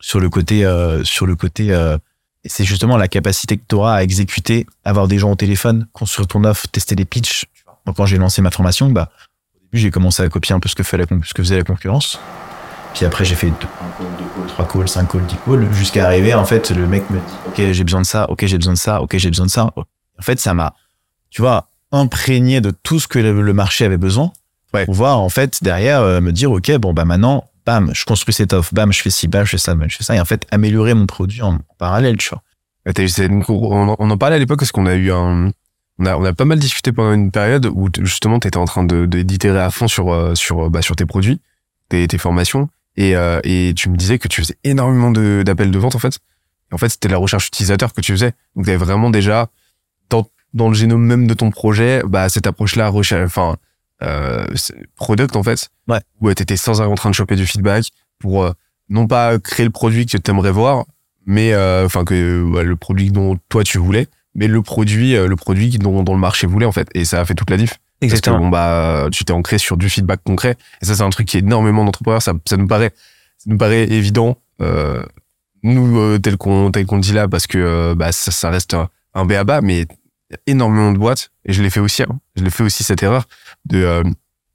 sur 0.00 0.20
le 0.20 0.28
côté, 0.30 0.64
euh, 0.64 1.04
sur 1.04 1.26
le 1.26 1.36
côté, 1.36 1.72
euh, 1.72 1.98
c'est 2.44 2.64
justement 2.64 2.96
la 2.96 3.08
capacité 3.08 3.56
que 3.56 3.62
tu 3.68 3.74
auras 3.74 3.96
à 3.96 4.02
exécuter, 4.02 4.66
avoir 4.84 5.08
des 5.08 5.18
gens 5.18 5.32
au 5.32 5.36
téléphone, 5.36 5.86
construire 5.92 6.28
ton 6.28 6.44
offre, 6.44 6.68
tester 6.68 6.94
des 6.94 7.04
pitchs. 7.04 7.46
Moi, 7.84 7.94
quand 7.96 8.06
j'ai 8.06 8.18
lancé 8.18 8.42
ma 8.42 8.50
formation, 8.50 8.90
bah, 8.90 9.10
au 9.54 9.58
début, 9.64 9.78
j'ai 9.78 9.90
commencé 9.90 10.22
à 10.22 10.28
copier 10.28 10.54
un 10.54 10.60
peu 10.60 10.68
ce 10.68 10.74
que, 10.74 10.82
fait 10.82 10.98
ce 10.98 11.34
que 11.34 11.42
faisait 11.42 11.56
la 11.56 11.64
concurrence. 11.64 12.20
Puis 12.94 13.04
après, 13.04 13.24
j'ai 13.24 13.34
fait 13.34 13.48
deux, 13.48 13.54
un 13.82 13.90
call, 13.98 14.06
deux 14.16 14.24
calls, 14.24 14.46
trois 14.48 14.66
calls, 14.66 14.88
cinq 14.88 15.12
calls, 15.12 15.26
dix 15.26 15.36
calls, 15.44 15.72
jusqu'à 15.74 16.06
arriver, 16.06 16.32
en 16.32 16.46
fait, 16.46 16.70
le 16.70 16.86
mec 16.86 17.08
me 17.10 17.18
dit, 17.18 17.34
OK, 17.46 17.72
j'ai 17.72 17.84
besoin 17.84 18.00
de 18.00 18.06
ça, 18.06 18.30
OK, 18.30 18.46
j'ai 18.46 18.56
besoin 18.56 18.72
de 18.72 18.78
ça, 18.78 19.02
OK, 19.02 19.16
j'ai 19.18 19.28
besoin 19.28 19.46
de 19.46 19.50
ça. 19.50 19.70
En 19.76 20.22
fait, 20.22 20.40
ça 20.40 20.54
m'a, 20.54 20.74
tu 21.28 21.42
vois, 21.42 21.68
imprégné 21.92 22.60
de 22.60 22.70
tout 22.70 23.00
ce 23.00 23.08
que 23.08 23.18
le 23.18 23.52
marché 23.52 23.84
avait 23.84 23.96
besoin. 23.96 24.32
Ouais. 24.74 24.84
Pour 24.84 24.94
voir, 24.94 25.20
en 25.20 25.28
fait, 25.28 25.62
derrière, 25.62 26.00
euh, 26.00 26.20
me 26.20 26.32
dire, 26.32 26.50
OK, 26.52 26.70
bon, 26.78 26.92
bah, 26.92 27.04
maintenant, 27.04 27.44
bam, 27.64 27.90
je 27.94 28.04
construis 28.04 28.34
cette 28.34 28.52
offre, 28.52 28.74
bam, 28.74 28.92
je 28.92 29.00
fais 29.00 29.10
ci, 29.10 29.28
bam, 29.28 29.44
je 29.44 29.52
fais 29.52 29.58
ça, 29.58 29.74
bam, 29.74 29.88
je 29.88 29.96
fais 29.96 30.04
ça. 30.04 30.14
Et 30.16 30.20
en 30.20 30.24
fait, 30.24 30.46
améliorer 30.50 30.94
mon 30.94 31.06
produit 31.06 31.42
en 31.42 31.58
parallèle, 31.78 32.16
tu 32.16 32.28
vois. 32.30 32.42
On, 33.48 33.88
en- 33.90 33.96
on 33.98 34.10
en 34.10 34.18
parlait 34.18 34.36
à 34.36 34.38
l'époque 34.38 34.58
parce 34.60 34.70
qu'on 34.72 34.86
a 34.86 34.94
eu 34.94 35.10
un, 35.10 35.50
on 35.98 36.06
a, 36.06 36.16
on 36.16 36.24
a 36.24 36.32
pas 36.32 36.44
mal 36.44 36.58
discuté 36.58 36.92
pendant 36.92 37.12
une 37.12 37.30
période 37.32 37.66
où 37.66 37.88
justement 38.02 38.38
t'étais 38.38 38.58
en 38.58 38.64
train 38.64 38.84
de, 38.84 39.06
de- 39.06 39.22
d'itérer 39.22 39.58
à 39.60 39.70
fond 39.70 39.88
sur, 39.88 40.12
euh, 40.12 40.34
sur, 40.34 40.70
bah, 40.70 40.82
sur 40.82 40.94
tes 40.94 41.06
produits, 41.06 41.40
tes, 41.88 42.06
tes 42.06 42.18
formations, 42.18 42.68
et, 42.96 43.16
euh, 43.16 43.40
et 43.44 43.72
tu 43.76 43.88
me 43.90 43.96
disais 43.96 44.18
que 44.18 44.28
tu 44.28 44.40
faisais 44.42 44.56
énormément 44.62 45.10
de, 45.10 45.42
d'appels 45.44 45.70
de 45.72 45.78
vente 45.78 45.94
en 45.96 45.98
fait. 45.98 46.18
Et 46.70 46.74
en 46.74 46.78
fait, 46.78 46.88
c'était 46.90 47.08
la 47.08 47.16
recherche 47.18 47.48
utilisateur 47.48 47.92
que 47.92 48.00
tu 48.00 48.12
faisais. 48.12 48.32
Donc 48.54 48.66
t'avais 48.66 48.76
vraiment 48.76 49.10
déjà 49.10 49.48
dans, 50.10 50.26
dans 50.56 50.68
le 50.68 50.74
génome 50.74 51.04
même 51.04 51.26
de 51.26 51.34
ton 51.34 51.50
projet, 51.50 52.02
bah 52.06 52.28
cette 52.28 52.46
approche-là, 52.46 52.90
enfin, 52.92 53.56
euh, 54.02 54.46
product 54.96 55.36
en 55.36 55.42
fait, 55.42 55.68
Ouais. 55.88 56.00
où 56.20 56.32
t'étais 56.34 56.56
sans 56.56 56.80
arrêt 56.80 56.90
en 56.90 56.94
train 56.94 57.10
de 57.10 57.14
choper 57.14 57.36
du 57.36 57.46
feedback 57.46 57.90
pour 58.18 58.42
euh, 58.42 58.52
non 58.88 59.06
pas 59.06 59.38
créer 59.38 59.64
le 59.64 59.70
produit 59.72 60.06
que 60.06 60.16
tu 60.16 60.30
aimerais 60.30 60.50
voir, 60.50 60.84
mais 61.26 61.52
euh, 61.52 61.84
enfin 61.86 62.04
que 62.04 62.14
le 62.62 62.76
produit 62.76 63.10
dont 63.10 63.36
toi 63.48 63.62
tu 63.64 63.78
voulais 63.78 64.08
mais 64.38 64.48
le 64.48 64.60
produit 64.60 65.16
euh, 65.16 65.26
le 65.28 65.36
produit 65.36 65.70
dont, 65.78 66.02
dont 66.02 66.12
le 66.14 66.20
marché 66.20 66.46
voulait 66.46 66.66
en 66.66 66.72
fait. 66.72 66.88
Et 66.94 67.04
ça 67.06 67.20
a 67.20 67.24
fait 67.24 67.34
toute 67.34 67.48
la 67.50 67.56
diff. 67.56 67.74
Parce 68.00 68.20
que 68.20 68.28
bon 68.30 68.48
bah 68.50 69.08
tu 69.10 69.24
t'es 69.24 69.32
ancré 69.32 69.56
sur 69.56 69.78
du 69.78 69.88
feedback 69.88 70.20
concret. 70.24 70.56
Et 70.82 70.84
ça 70.84 70.94
c'est 70.94 71.02
un 71.02 71.08
truc 71.10 71.26
qui 71.26 71.38
est 71.38 71.40
énormément 71.40 71.84
d'entrepreneurs. 71.86 72.20
Ça, 72.20 72.34
ça 72.46 72.56
nous 72.58 72.66
paraît 72.66 72.92
ça 73.38 73.44
nous 73.50 73.56
paraît 73.56 73.84
évident 73.84 74.36
euh, 74.60 75.02
nous 75.62 75.98
euh, 75.98 76.18
tel 76.18 76.36
qu'on 76.36 76.70
tel 76.70 76.84
qu'on 76.84 76.98
dit 76.98 77.14
là 77.14 77.28
parce 77.28 77.46
que 77.46 77.56
euh, 77.58 77.94
bah 77.94 78.12
ça, 78.12 78.30
ça 78.30 78.50
reste 78.50 78.74
un, 78.74 78.88
un 79.14 79.24
béaba 79.24 79.62
mais 79.62 79.86
énormément 80.46 80.92
de 80.92 80.98
boîtes 80.98 81.30
et 81.44 81.52
je 81.52 81.62
l'ai 81.62 81.70
fait 81.70 81.80
aussi 81.80 82.02
hein. 82.02 82.18
je 82.36 82.42
l'ai 82.44 82.50
fait 82.50 82.62
aussi 82.64 82.82
cette 82.84 83.02
erreur 83.02 83.26
de 83.64 83.78
euh, 83.82 84.02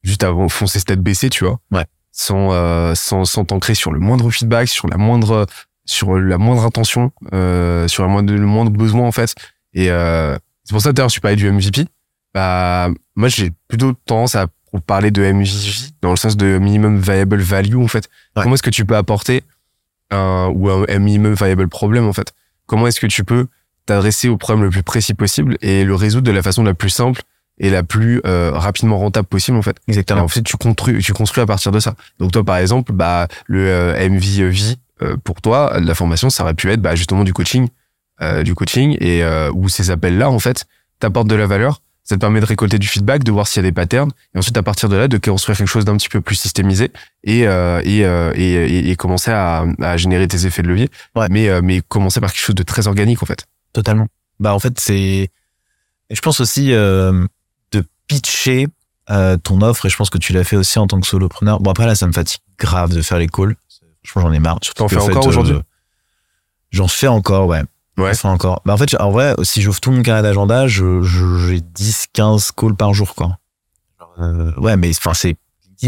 juste 0.03 0.23
avant 0.23 0.49
foncer 0.49 0.81
tête 0.81 1.01
baissée 1.01 1.29
tu 1.29 1.45
vois 1.45 1.59
Ouais. 1.71 1.85
sans 2.11 2.51
euh, 2.51 2.93
sans 2.95 3.23
sans 3.25 3.45
t'ancrer 3.45 3.73
sur 3.75 3.91
le 3.91 3.99
moindre 3.99 4.29
feedback 4.31 4.67
sur 4.67 4.87
la 4.87 4.97
moindre 4.97 5.45
sur 5.85 6.15
la 6.17 6.37
moindre 6.37 6.65
intention 6.65 7.11
euh, 7.33 7.87
sur 7.87 8.03
la 8.03 8.09
moindre, 8.09 8.33
le 8.33 8.45
moindre 8.45 8.71
besoin 8.71 9.07
en 9.07 9.11
fait 9.11 9.33
et 9.73 9.85
c'est 9.87 10.71
pour 10.73 10.81
ça 10.81 10.91
d'ailleurs 10.91 11.09
tu 11.11 11.21
parlais 11.21 11.37
du 11.37 11.49
MVP 11.49 11.85
bah 12.33 12.89
moi 13.15 13.27
j'ai 13.29 13.51
plutôt 13.67 13.93
tendance 14.05 14.35
à 14.35 14.47
parler 14.85 15.11
de 15.11 15.21
MVP 15.21 15.49
dans 16.01 16.11
le 16.11 16.15
sens 16.17 16.37
de 16.37 16.57
minimum 16.57 16.97
viable 16.99 17.41
value 17.41 17.75
en 17.77 17.87
fait 17.87 18.09
Ouais. 18.35 18.43
comment 18.43 18.55
est-ce 18.55 18.63
que 18.63 18.69
tu 18.69 18.85
peux 18.85 18.95
apporter 18.95 19.43
un 20.11 20.47
ou 20.53 20.69
un, 20.69 20.85
un 20.89 20.99
minimum 20.99 21.33
viable 21.33 21.67
problème 21.69 22.05
en 22.07 22.13
fait? 22.13 22.33
Comment 22.67 22.87
est-ce 22.87 22.99
que 23.01 23.07
tu 23.07 23.23
peux 23.25 23.47
t'adresser 23.85 24.29
au 24.29 24.37
problème 24.37 24.63
le 24.63 24.69
plus 24.69 24.83
précis 24.83 25.13
possible 25.13 25.57
et 25.61 25.83
le 25.83 25.95
résoudre 25.95 26.25
de 26.27 26.31
la 26.31 26.41
façon 26.41 26.63
la 26.63 26.73
plus 26.73 26.89
simple 26.89 27.21
et 27.57 27.69
la 27.69 27.83
plus 27.83 28.21
euh, 28.25 28.51
rapidement 28.53 28.97
rentable 28.97 29.27
possible 29.27 29.57
en 29.57 29.61
fait 29.61 29.77
et 29.87 29.91
Exactement. 29.91 30.21
en 30.23 30.27
fait, 30.27 30.41
tu 30.41 30.57
construis, 30.57 31.01
tu 31.03 31.13
construis 31.13 31.43
à 31.43 31.45
partir 31.45 31.71
de 31.71 31.79
ça. 31.79 31.95
Donc 32.19 32.31
toi, 32.31 32.43
par 32.43 32.57
exemple, 32.57 32.91
bah 32.93 33.27
le 33.47 33.67
euh, 33.67 34.09
MVV 34.09 34.75
euh, 35.01 35.17
pour 35.23 35.41
toi, 35.41 35.79
la 35.79 35.95
formation, 35.95 36.29
ça 36.29 36.43
aurait 36.43 36.53
pu 36.53 36.71
être 36.71 36.81
bah, 36.81 36.95
justement 36.95 37.23
du 37.23 37.33
coaching, 37.33 37.67
euh, 38.21 38.43
du 38.43 38.55
coaching 38.55 38.97
et 38.99 39.23
euh, 39.23 39.51
où 39.53 39.69
ces 39.69 39.91
appels-là, 39.91 40.29
en 40.29 40.39
fait, 40.39 40.65
t'apportent 40.99 41.27
de 41.27 41.35
la 41.35 41.47
valeur. 41.47 41.81
Ça 42.03 42.15
te 42.15 42.19
permet 42.19 42.39
de 42.39 42.45
récolter 42.45 42.79
du 42.79 42.87
feedback, 42.87 43.23
de 43.23 43.31
voir 43.31 43.47
s'il 43.47 43.61
y 43.63 43.65
a 43.65 43.69
des 43.69 43.73
patterns, 43.73 44.11
et 44.33 44.39
ensuite 44.39 44.57
à 44.57 44.63
partir 44.63 44.89
de 44.89 44.95
là, 44.95 45.07
de 45.07 45.17
construire 45.17 45.57
quelque 45.57 45.67
chose 45.67 45.85
d'un 45.85 45.95
petit 45.97 46.09
peu 46.09 46.19
plus 46.19 46.35
systémisé 46.35 46.91
et 47.23 47.47
euh, 47.47 47.79
et, 47.85 48.03
euh, 48.05 48.33
et, 48.35 48.53
et, 48.53 48.89
et 48.89 48.95
commencer 48.95 49.29
à, 49.31 49.65
à 49.81 49.97
générer 49.97 50.27
tes 50.27 50.45
effets 50.47 50.63
de 50.63 50.67
levier. 50.67 50.89
Ouais. 51.15 51.27
Mais 51.29 51.47
euh, 51.47 51.61
mais 51.63 51.81
commencer 51.87 52.19
par 52.19 52.33
quelque 52.33 52.43
chose 52.43 52.55
de 52.55 52.63
très 52.63 52.87
organique 52.87 53.21
en 53.21 53.27
fait. 53.27 53.45
Totalement. 53.73 54.07
Bah 54.39 54.53
en 54.53 54.59
fait 54.59 54.79
c'est 54.79 55.29
je 56.09 56.19
pense 56.21 56.39
aussi 56.41 56.73
euh, 56.73 57.25
de 57.71 57.83
pitcher 58.07 58.67
euh, 59.09 59.37
ton 59.37 59.61
offre 59.61 59.85
et 59.85 59.89
je 59.89 59.95
pense 59.95 60.09
que 60.09 60.17
tu 60.17 60.33
l'as 60.33 60.43
fait 60.43 60.55
aussi 60.55 60.79
en 60.79 60.87
tant 60.87 60.99
que 60.99 61.07
solopreneur. 61.07 61.59
Bon 61.59 61.71
après 61.71 61.85
là 61.85 61.95
ça 61.95 62.07
me 62.07 62.11
fatigue 62.11 62.41
grave 62.57 62.93
de 62.93 63.01
faire 63.01 63.17
les 63.17 63.27
calls. 63.27 63.55
Franchement 64.03 64.29
j'en 64.29 64.33
ai 64.33 64.39
marre. 64.39 64.59
T'en 64.75 64.87
fais 64.87 64.97
en 64.97 65.05
fait, 65.05 65.11
encore 65.15 65.27
aujourd'hui? 65.27 65.57
J'en 66.71 66.87
fais 66.87 67.07
encore 67.07 67.47
ouais. 67.47 67.61
Ouais. 67.97 68.13
J'en 68.13 68.19
fais 68.19 68.27
encore. 68.27 68.61
Bah 68.65 68.73
en 68.73 68.77
fait 68.77 68.95
en 68.99 69.11
vrai 69.11 69.35
si 69.43 69.61
j'ouvre 69.61 69.79
tout 69.79 69.91
mon 69.91 70.01
carré 70.01 70.21
d'agenda 70.21 70.67
je 70.67 71.01
je- 71.01 71.47
j'ai 71.47 71.61
10 71.61 72.07
15 72.13 72.51
calls 72.51 72.75
par 72.75 72.93
jour 72.93 73.15
quoi. 73.15 73.37
Euh, 74.19 74.53
ouais 74.57 74.75
mais 74.77 74.89
enfin 74.89 75.13
c'est 75.13 75.35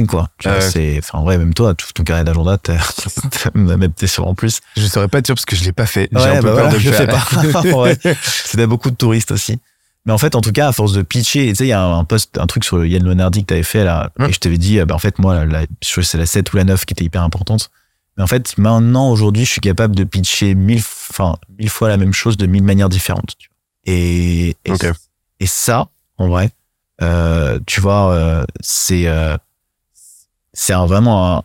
Quoi. 0.08 0.30
Tu 0.40 0.48
vois, 0.50 0.58
Ouais. 0.58 0.62
c'est 0.70 0.98
enfin 1.00 1.20
en 1.20 1.24
vrai 1.24 1.38
même 1.38 1.54
toi 1.54 1.74
tout 1.76 1.88
ton 1.94 2.04
carré 2.04 2.24
d'agenda 2.24 2.58
même 3.54 3.92
t'es 3.94 4.08
sur 4.08 4.28
en 4.28 4.36
plus. 4.36 4.60
Je 4.76 4.86
saurais 4.88 5.08
pas 5.08 5.22
dire 5.22 5.36
parce 5.36 5.46
que 5.46 5.56
je 5.56 5.64
l'ai 5.64 5.72
pas 5.72 5.86
fait. 5.86 6.10
J'ai 6.12 6.18
Ouais, 6.18 6.28
un 6.38 6.42
peu 6.42 6.48
bah 6.48 6.54
peur 6.54 6.54
voilà, 6.54 6.70
de 6.70 6.74
le 6.76 6.80
je 6.80 6.90
faire. 6.92 7.30
fais 7.30 7.52
pas. 7.52 8.14
D'être 8.58 8.70
beaucoup 8.70 8.90
de 8.92 8.96
touristes 8.96 9.32
aussi. 9.32 9.60
Mais 10.06 10.12
en 10.12 10.18
fait, 10.18 10.36
en 10.36 10.42
tout 10.42 10.52
cas, 10.52 10.68
à 10.68 10.72
force 10.74 10.92
de 10.92 11.02
pitcher, 11.02 11.48
tu 11.50 11.56
sais, 11.56 11.64
il 11.66 11.70
y 11.70 11.72
a 11.72 11.82
un 11.82 12.04
post, 12.04 12.38
un 12.38 12.46
truc 12.46 12.66
sur 12.66 12.78
le 12.78 12.88
Yann 12.90 13.02
Leonardi 13.04 13.42
que 13.44 13.48
t'avais 13.48 13.64
fait 13.64 13.86
là, 13.86 14.12
Hum. 14.20 14.30
et 14.30 14.34
je 14.34 14.40
t'avais 14.40 14.58
dit, 14.58 14.80
euh, 14.80 14.86
bah, 14.86 14.96
en 14.96 15.00
fait, 15.00 15.18
moi, 15.18 15.46
la, 15.46 15.62
c'est 15.82 16.18
la 16.18 16.26
7 16.26 16.52
ou 16.52 16.58
la 16.58 16.66
9 16.66 16.84
qui 16.86 16.94
était 16.94 17.06
hyper 17.06 17.22
importante. 17.24 17.70
Mais 18.18 18.24
en 18.24 18.28
fait, 18.28 18.58
maintenant, 18.58 19.10
aujourd'hui, 19.10 19.46
je 19.46 19.52
suis 19.52 19.62
capable 19.62 19.96
de 19.96 20.04
pitcher 20.04 20.56
mille, 20.56 20.82
enfin, 21.10 21.38
mille 21.58 21.70
fois 21.70 21.88
la 21.88 21.96
même 21.98 22.14
chose 22.14 22.36
de 22.36 22.46
mille 22.48 22.64
manières 22.64 22.90
différentes. 22.90 23.36
Et, 23.86 24.50
et, 24.66 24.74
et 25.40 25.46
ça, 25.48 25.88
en 26.18 26.28
vrai, 26.28 26.50
euh, 27.02 27.60
tu 27.66 27.80
vois, 27.80 28.12
euh, 28.12 28.44
c'est, 28.60 29.08
euh, 29.08 29.38
c'est 30.54 30.74
vraiment 30.74 31.38
un, 31.38 31.44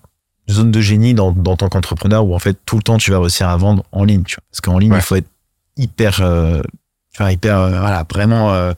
zone 0.50 0.70
de 0.70 0.80
génie 0.80 1.12
dans, 1.12 1.30
dans 1.32 1.56
tant 1.56 1.68
qu'entrepreneur 1.68 2.24
où 2.26 2.34
en 2.34 2.38
fait 2.38 2.56
tout 2.64 2.76
le 2.76 2.82
temps 2.82 2.96
tu 2.96 3.10
vas 3.10 3.18
réussir 3.20 3.48
à 3.48 3.56
vendre 3.58 3.84
en 3.92 4.04
ligne. 4.04 4.22
Tu 4.24 4.36
vois. 4.36 4.44
Parce 4.50 4.60
qu'en 4.62 4.78
ligne, 4.78 4.92
Ouais. 4.92 4.98
il 4.98 5.02
faut 5.02 5.16
être 5.16 5.28
hyper, 5.76 6.20
euh, 6.22 6.62
tu 7.12 7.18
vois, 7.22 7.32
hyper, 7.32 7.58
euh, 7.58 7.80
voilà, 7.80 8.06
vraiment 8.10 8.52
euh, 8.54 8.72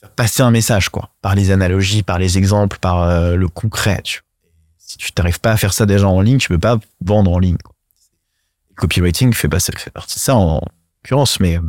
faire 0.00 0.10
passer 0.10 0.42
un 0.42 0.50
message 0.50 0.88
quoi, 0.88 1.10
par 1.20 1.34
les 1.34 1.50
analogies, 1.50 2.02
par 2.02 2.18
les 2.18 2.38
exemples, 2.38 2.78
par 2.80 3.02
euh, 3.02 3.36
le 3.36 3.48
concret. 3.48 4.00
Tu 4.02 4.18
vois. 4.20 4.50
Si 4.78 4.96
tu 4.98 5.12
t'arrives 5.12 5.40
pas 5.40 5.52
à 5.52 5.56
faire 5.58 5.72
ça 5.74 5.84
déjà 5.86 6.08
en 6.08 6.20
ligne, 6.22 6.38
tu 6.38 6.48
peux 6.48 6.58
pas 6.58 6.78
vendre 7.04 7.30
en 7.32 7.38
ligne. 7.38 7.58
Quoi. 7.62 7.74
Le 8.70 8.74
copywriting 8.76 9.32
fait, 9.34 9.48
pas, 9.48 9.60
fait 9.60 9.90
partie 9.90 10.16
de 10.16 10.20
ça 10.20 10.34
en, 10.34 10.56
en 10.56 10.60
l'occurrence, 11.04 11.38
mais 11.38 11.58
euh, 11.58 11.60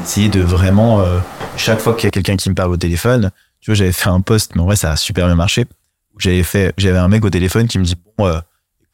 d'essayer 0.00 0.28
de 0.30 0.40
vraiment 0.40 1.00
euh, 1.00 1.18
chaque 1.56 1.80
fois 1.80 1.94
qu'il 1.94 2.04
y 2.04 2.08
a 2.08 2.10
quelqu'un 2.10 2.36
qui 2.36 2.48
me 2.50 2.54
parle 2.54 2.70
au 2.70 2.76
téléphone, 2.76 3.30
tu 3.60 3.70
vois, 3.70 3.74
j'avais 3.76 3.92
fait 3.92 4.08
un 4.08 4.20
post, 4.20 4.54
mais 4.54 4.62
en 4.62 4.64
vrai 4.66 4.76
ça 4.76 4.92
a 4.92 4.96
super 4.96 5.26
bien 5.26 5.34
marché. 5.36 5.66
J'avais 6.22 6.44
fait, 6.44 6.72
j'avais 6.78 6.98
un 6.98 7.08
mec 7.08 7.24
au 7.24 7.30
téléphone 7.30 7.66
qui 7.66 7.80
me 7.80 7.84
dit 7.84 7.96
bon, 8.16 8.26
euh, 8.26 8.38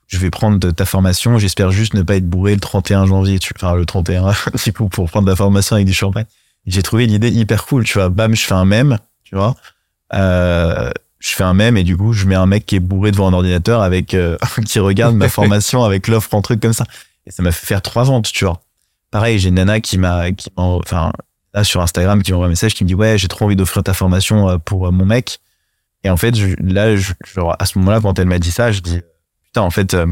je 0.07 0.17
vais 0.17 0.31
prendre 0.31 0.71
ta 0.71 0.87
formation, 0.87 1.39
j'espère 1.39 1.71
juste 1.71 1.93
ne 1.93 2.01
pas 2.01 2.17
être 2.17 2.27
bourré 2.27 2.55
le 2.55 2.61
31 2.61 3.05
janvier, 3.05 3.39
tu, 3.39 3.53
enfin 3.55 3.75
le 3.75 3.85
31, 3.85 4.33
du 4.65 4.73
coup 4.73 4.89
pour 4.89 5.11
prendre 5.11 5.29
la 5.29 5.37
formation 5.37 5.77
avec 5.77 5.87
du 5.87 5.93
champagne. 5.93 6.25
J'ai 6.67 6.83
trouvé 6.83 7.07
l'idée 7.07 7.31
hyper 7.31 7.67
cool, 7.67 7.85
tu 7.85 7.99
vois. 7.99 8.09
Bam, 8.09 8.35
je 8.35 8.45
fais 8.47 8.55
un 8.55 8.65
mème, 8.65 8.99
tu 9.25 9.37
vois. 9.37 9.57
Euh, 10.15 10.91
je 11.19 11.29
fais 11.33 11.45
un 11.45 11.53
mème 11.53 11.77
et 11.77 11.85
du 11.85 11.99
coup 11.99 12.15
je 12.15 12.25
mets 12.27 12.35
un 12.35 12.47
mec 12.47 12.65
qui 12.65 12.77
est 12.77 12.81
bourré 12.81 13.11
devant 13.11 13.29
un 13.29 13.35
ordinateur 13.35 13.83
avec 13.83 14.15
euh, 14.15 14.39
qui 14.67 14.79
regarde 14.79 15.15
ma 15.15 15.29
formation 15.29 15.85
avec 15.85 16.09
l'offre 16.09 16.33
en 16.33 16.41
truc 16.41 16.61
comme 16.61 16.73
ça. 16.73 16.85
Et 17.27 17.31
ça 17.31 17.43
m'a 17.43 17.53
fait 17.53 17.67
faire 17.67 17.83
trois 17.83 18.05
ventes, 18.05 18.33
tu 18.33 18.47
vois. 18.47 18.63
Pareil, 19.11 19.39
j'ai 19.39 19.51
une 19.51 19.57
nana 19.57 19.81
qui 19.81 19.99
m'a, 19.99 20.33
qui 20.33 20.51
enfin 20.57 21.13
là 21.53 21.63
sur 21.63 21.83
Instagram 21.83 22.23
qui 22.23 22.33
m'envoie 22.33 22.47
un 22.47 22.51
message 22.51 22.73
qui 22.73 22.85
me 22.85 22.89
dit 22.89 22.95
ouais 22.95 23.19
j'ai 23.19 23.29
trop 23.29 23.45
envie 23.45 23.57
d'offrir 23.57 23.83
ta 23.83 23.93
formation 23.93 24.59
pour 24.61 24.91
mon 24.91 25.05
mec. 25.05 25.41
Et 26.09 26.11
en 26.11 26.17
fait 26.17 26.35
là 26.59 26.97
je, 26.97 27.13
à 27.59 27.67
ce 27.67 27.79
moment-là 27.79 28.01
quand 28.01 28.19
elle 28.19 28.29
m'a 28.29 28.39
dit 28.39 28.51
ça 28.51 28.73
je 28.73 28.81
dis 28.81 29.03
putain 29.45 29.61
en 29.61 29.69
fait 29.69 29.93
euh, 29.93 30.07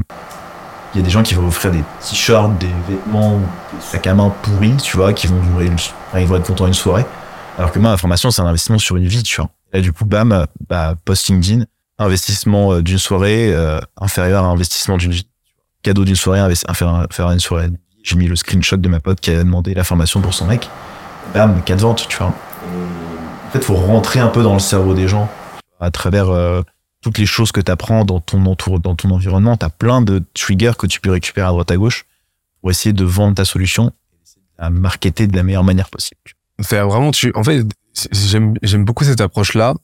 il 0.95 0.99
y 0.99 1.01
a 1.01 1.05
des 1.05 1.11
gens 1.11 1.23
qui 1.23 1.33
vont 1.33 1.47
offrir 1.47 1.71
des 1.73 1.83
t-shirts, 2.07 2.59
des 2.59 2.69
vêtements, 2.87 3.39
des 3.39 3.81
sacs 3.81 4.07
à 4.07 4.13
main 4.13 4.31
pourris, 4.43 4.77
tu 4.77 4.99
vois, 4.99 5.15
qui 5.15 5.27
vont 5.27 5.41
durer, 5.41 5.67
une- 5.67 5.77
ils 6.21 6.27
vont 6.27 6.37
être 6.37 6.47
contents 6.47 6.67
une 6.67 6.75
soirée. 6.75 7.05
Alors 7.59 7.73
que 7.73 7.79
moi, 7.79 7.91
la 7.91 7.97
formation, 7.97 8.31
c'est 8.31 8.41
un 8.43 8.47
investissement 8.47 8.79
sur 8.79 8.97
une 8.97 9.07
vie, 9.07 9.23
tu 9.23 9.37
vois. 9.41 9.51
Là, 9.75 9.81
du 9.81 9.93
coup, 9.93 10.05
bam, 10.07 10.47
bah, 10.71 10.95
post 11.05 11.31
investissement 11.99 12.73
euh, 12.73 12.83
d'une 12.83 12.99
soirée 12.99 13.53
euh, 13.55 13.79
inférieur 14.01 14.45
à 14.45 14.49
investissement 14.49 14.97
d'une 14.97 15.13
vie. 15.13 15.27
Cadeau 15.83 16.05
d'une 16.05 16.17
soirée 16.17 16.41
inférieur 16.41 17.07
à 17.29 17.33
une 17.33 17.41
soirée. 17.41 17.69
J'ai 18.03 18.17
mis 18.17 18.27
le 18.29 18.37
screenshot 18.37 18.77
de 18.77 18.89
ma 18.89 19.01
pote 19.01 19.21
qui 19.21 19.31
a 19.31 19.37
demandé 19.39 19.75
la 19.75 19.85
formation 19.85 20.21
pour 20.21 20.33
son 20.35 20.47
mec. 20.47 20.69
Bam, 21.35 21.61
quatre 21.65 21.81
ventes, 21.81 22.07
tu 22.09 22.17
vois. 22.19 22.29
En 22.29 23.51
fait, 23.53 23.63
faut 23.65 23.75
rentrer 23.75 24.21
un 24.21 24.29
peu 24.29 24.43
dans 24.43 24.55
le 24.55 24.61
cerveau 24.61 24.95
des 24.95 25.09
gens 25.09 25.29
à 25.81 25.91
travers 25.91 26.29
euh, 26.29 26.63
toutes 27.03 27.19
les 27.19 27.27
choses 27.27 27.53
que 27.53 27.61
tu 27.61 27.71
apprends 27.71 28.05
dans 28.05 28.21
ton 28.21 28.45
entour, 28.47 28.81
dans 28.81 28.95
ton 28.95 29.11
environnement. 29.11 29.57
Tu 29.57 29.65
as 29.65 29.71
plein 29.71 30.03
de 30.03 30.23
triggers 30.35 30.73
que 30.79 30.87
tu 30.87 31.01
peux 31.01 31.11
récupérer 31.11 31.47
à 31.47 31.51
droite 31.51 31.71
à 31.71 31.77
gauche 31.77 32.07
pour 32.61 32.71
essayer 32.71 32.93
de 32.93 33.05
vendre 33.05 33.35
ta 33.37 33.45
solution 33.45 33.93
et 34.59 34.63
la 34.63 34.71
marketer 34.71 35.27
de 35.27 35.37
la 35.37 35.43
meilleure 35.43 35.65
manière 35.65 35.89
possible. 35.91 36.21
C'est 36.61 36.81
vraiment 36.81 37.11
tu 37.11 37.33
en 37.35 37.45
fait 37.45 37.67
j'aime 38.13 38.55
j'aime 38.63 38.85
beaucoup 38.85 39.05
cette 39.05 39.21
approche 39.21 39.55
là 39.55 39.75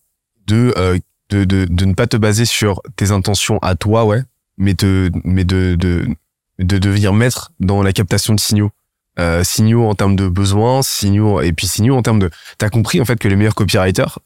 de, 0.47 0.75
euh, 0.77 0.99
de 1.31 1.45
de 1.45 1.67
de 1.67 1.85
ne 1.85 1.95
pas 1.95 2.07
te 2.07 2.17
baser 2.17 2.45
sur 2.45 2.83
tes 2.97 3.11
intentions 3.11 3.59
à 3.59 3.75
toi 3.75 4.05
ouais 4.05 4.23
mais 4.59 4.75
te 4.75 5.11
mais 5.25 5.45
de 5.45 5.77
de 5.79 6.07
de 6.59 6.79
devenir 6.79 7.13
maître 7.13 7.53
dans 7.61 7.83
la 7.83 7.93
captation 7.93 8.35
de 8.35 8.41
signaux 8.41 8.71
euh, 9.19 9.45
signaux 9.45 9.87
en 9.87 9.95
termes 9.95 10.17
de 10.17 10.29
besoins 10.29 10.83
signaux 10.83 11.41
et 11.41 11.53
puis 11.53 11.67
signaux 11.67 11.97
en 11.97 12.03
termes 12.03 12.19
de 12.19 12.31
t'as 12.59 12.71
compris 12.71 13.01
en 13.01 13.05
fait 13.05 13.19
que 13.19 13.29
les 13.29 13.37
meilleurs 13.37 13.55
copywriters 13.55 14.19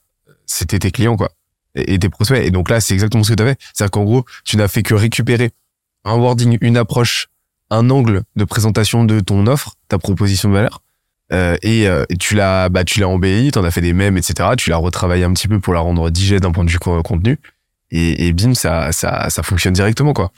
c'était 0.47 0.79
tes 0.79 0.91
clients 0.91 1.17
quoi 1.17 1.31
et, 1.77 1.99
tes 1.99 2.09
prospects 2.09 2.43
et 2.45 2.51
donc 2.51 2.69
là 2.71 2.81
c'est 2.81 2.95
exactement 2.95 3.23
ce 3.23 3.31
que 3.31 3.37
tu 3.37 3.43
as 3.43 3.47
fait 3.47 3.59
c'est 3.75 3.85
à 3.85 3.87
dire 3.87 3.91
qu'en 3.93 4.05
gros 4.05 4.25
tu 4.45 4.57
n'as 4.57 4.69
fait 4.69 4.83
que 4.83 4.95
récupérer 4.95 5.51
un 6.05 6.15
wording 6.17 6.59
une 6.61 6.77
approche 6.77 7.29
un 7.71 7.91
angle 7.91 8.23
de 8.37 8.45
présentation 8.45 9.05
de 9.05 9.21
ton 9.21 9.47
offre 9.47 9.75
ta 9.89 9.99
proposition 9.99 10.49
de 10.49 10.55
valeur 10.55 10.83
euh, 11.33 11.57
et, 11.63 11.89
euh, 11.89 12.05
et 12.09 12.17
tu 12.17 12.35
l'as 12.37 12.69
bah 12.69 12.85
tu 12.85 13.01
l'as 13.01 13.09
embelli 13.09 13.51
t'en 13.51 13.65
as 13.65 13.71
fait 13.71 13.81
des 13.81 13.93
mèmes 13.93 14.17
etc 14.17 14.51
tu 14.57 14.71
l'as 14.71 14.77
retravaillé 14.77 15.25
un 15.25 15.33
petit 15.33 15.49
peu 15.49 15.59
pour 15.61 15.75
la 15.75 15.81
rendre 15.81 16.09
digeste 16.11 16.43
d'un 16.43 16.53
point 16.53 16.65
de 16.65 16.71
vue 16.71 16.79
co- 16.79 17.03
contenu 17.03 17.39
et, 17.91 18.27
et 18.29 18.33
bim 18.33 18.55
ça 18.55 18.93
ça 18.93 19.29
ça 19.31 19.43
fonctionne 19.43 19.75
directement 19.75 20.13
quoi 20.13 20.33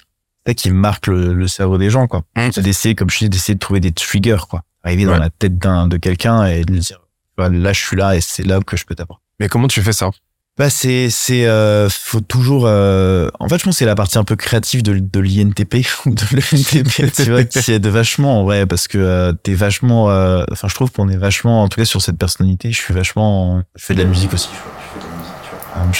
C'est 0.47 0.52
ça 0.52 0.54
qui 0.54 0.71
marque 0.71 1.07
le, 1.09 1.35
le 1.35 1.47
cerveau 1.49 1.76
des 1.78 1.90
gens, 1.90 2.07
quoi. 2.07 2.23
Mm. 2.37 2.50
C'est 2.52 2.62
d'essayer, 2.62 2.95
comme 2.95 3.11
je 3.11 3.18
dis, 3.18 3.28
d'essayer 3.28 3.54
de 3.54 3.59
trouver 3.59 3.80
des 3.80 3.92
triggers, 3.92 4.45
quoi. 4.49 4.62
Arriver 4.83 5.04
dans 5.04 5.18
la 5.18 5.28
tête 5.30 5.59
d'un, 5.59 5.88
de 5.88 5.97
quelqu'un 5.99 6.47
et 6.47 6.64
de 6.64 6.73
lui 6.73 6.80
dire, 6.80 7.00
là, 7.37 7.73
je 7.75 7.80
suis 7.87 7.97
là 7.97 8.16
et 8.16 8.21
c'est 8.23 8.45
là 8.45 8.61
que 8.61 8.76
je 8.76 8.85
peux 8.87 8.95
t'apporter. 8.95 9.23
mais 9.40 9.49
comment 9.49 9.68
tu 9.68 9.83
fais 9.83 9.92
ça? 9.92 10.11
Bah, 10.59 10.71
c'est, 10.71 11.09
c'est, 11.09 11.47
euh, 11.47 11.88
faut 11.88 12.21
toujours, 12.21 12.65
euh, 12.67 13.29
en 13.38 13.49
fait, 13.49 13.59
je 13.59 13.65
pense 13.65 13.75
que 13.75 13.79
c'est 13.79 13.85
la 13.87 13.95
partie 13.95 14.19
un 14.19 14.25
peu 14.25 14.35
créative 14.35 14.83
de, 14.83 14.99
de 14.99 15.21
l'INTP 15.21 15.87
ou 16.05 16.11
de 16.15 16.23
l'INTP, 16.33 17.12
tu 17.15 17.31
vois, 17.31 17.45
qui 17.45 17.71
est 17.73 17.79
de 17.79 17.88
vachement, 17.88 18.45
ouais, 18.45 18.67
parce 18.67 18.88
que 18.88 18.99
euh, 18.99 19.33
t'es 19.33 19.55
vachement, 19.55 20.11
euh, 20.11 20.43
enfin, 20.50 20.67
je 20.67 20.75
trouve 20.75 20.91
qu'on 20.91 21.09
est 21.09 21.17
vachement, 21.17 21.62
en 21.62 21.69
tout 21.69 21.79
cas, 21.79 21.85
sur 21.85 22.03
cette 22.03 22.19
personnalité, 22.19 22.73
je 22.73 22.77
suis 22.79 22.93
vachement, 22.93 23.62
je 23.77 23.85
fais 23.85 23.95
de 23.95 24.03
la 24.03 24.09
musique 24.09 24.33
aussi, 24.35 24.49
je, 24.53 25.00
fais 25.00 25.07
de 25.07 25.11
la 25.12 25.17
musique, 25.19 25.35
tu 25.45 25.50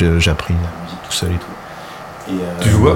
vois. 0.05 0.15
J'ai- 0.17 0.21
J'ai 0.21 0.31
appris 0.33 0.55
la 0.55 0.61
musique 0.85 1.03
tout 1.09 1.13
seul 1.13 1.31
et 1.31 1.35
tout. 1.35 2.33
Et, 2.33 2.43
euh, 2.43 2.61
Tu 2.61 2.71
joues 2.71 2.89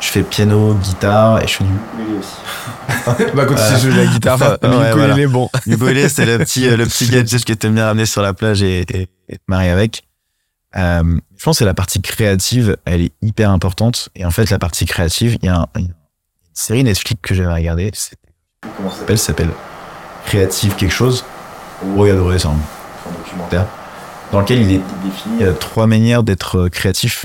Je 0.00 0.06
fais 0.06 0.22
piano, 0.22 0.74
guitare 0.74 1.42
et 1.42 1.48
je 1.48 1.54
fais 1.54 1.64
du 1.64 1.70
ukulélé 1.70 2.18
aussi. 2.20 3.32
bah 3.34 3.44
quand 3.44 3.54
tu 3.56 3.80
joues 3.82 3.92
de 3.92 3.96
la 3.98 4.06
guitare 4.06 4.40
ouais, 4.40 4.56
le 4.62 4.68
ukulélé, 4.68 4.92
voilà. 4.94 5.26
bon 5.26 5.50
Ukulélé, 5.66 6.08
c'est 6.08 6.26
le 6.26 6.38
petit, 6.38 6.68
euh, 6.68 6.76
le 6.76 6.86
petit 6.86 7.08
gadget 7.08 7.44
que 7.44 7.52
t'aimes 7.54 7.74
bien 7.74 7.86
ramener 7.86 8.06
sur 8.06 8.22
la 8.22 8.34
plage 8.34 8.62
et, 8.62 8.82
et, 8.82 9.08
et 9.28 9.36
te 9.36 9.42
marier 9.48 9.70
avec. 9.70 10.04
Euh, 10.76 11.18
je 11.36 11.44
pense 11.44 11.58
que 11.60 11.64
la 11.64 11.74
partie 11.74 12.00
créative, 12.02 12.76
elle 12.84 13.00
est 13.02 13.12
hyper 13.22 13.50
importante. 13.50 14.08
Et 14.14 14.24
en 14.24 14.30
fait, 14.30 14.50
la 14.50 14.58
partie 14.58 14.84
créative, 14.86 15.38
il 15.42 15.46
y 15.46 15.48
a, 15.48 15.60
un- 15.60 15.68
une 15.76 15.94
série 16.52 16.84
Netflix 16.84 17.20
que 17.22 17.34
j'avais 17.34 17.52
regardée. 17.52 17.90
Comment 18.76 18.90
ça 18.90 18.98
s'appelle 18.98 19.18
Ça 19.18 19.26
s'appelle 19.26 19.50
Créative 20.26 20.74
quelque 20.76 20.92
chose. 20.92 21.24
Vous 21.82 21.96
regarderez, 21.98 22.38
c'est 22.38 22.48
un, 22.48 22.56
documentaire 23.24 23.66
dans 24.32 24.40
lequel 24.40 24.60
il, 24.60 24.72
est, 24.72 24.74
il 25.04 25.10
définit 25.10 25.42
euh, 25.44 25.52
trois 25.54 25.86
manières 25.86 26.22
d'être 26.22 26.58
euh, 26.58 26.68
créatif. 26.68 27.24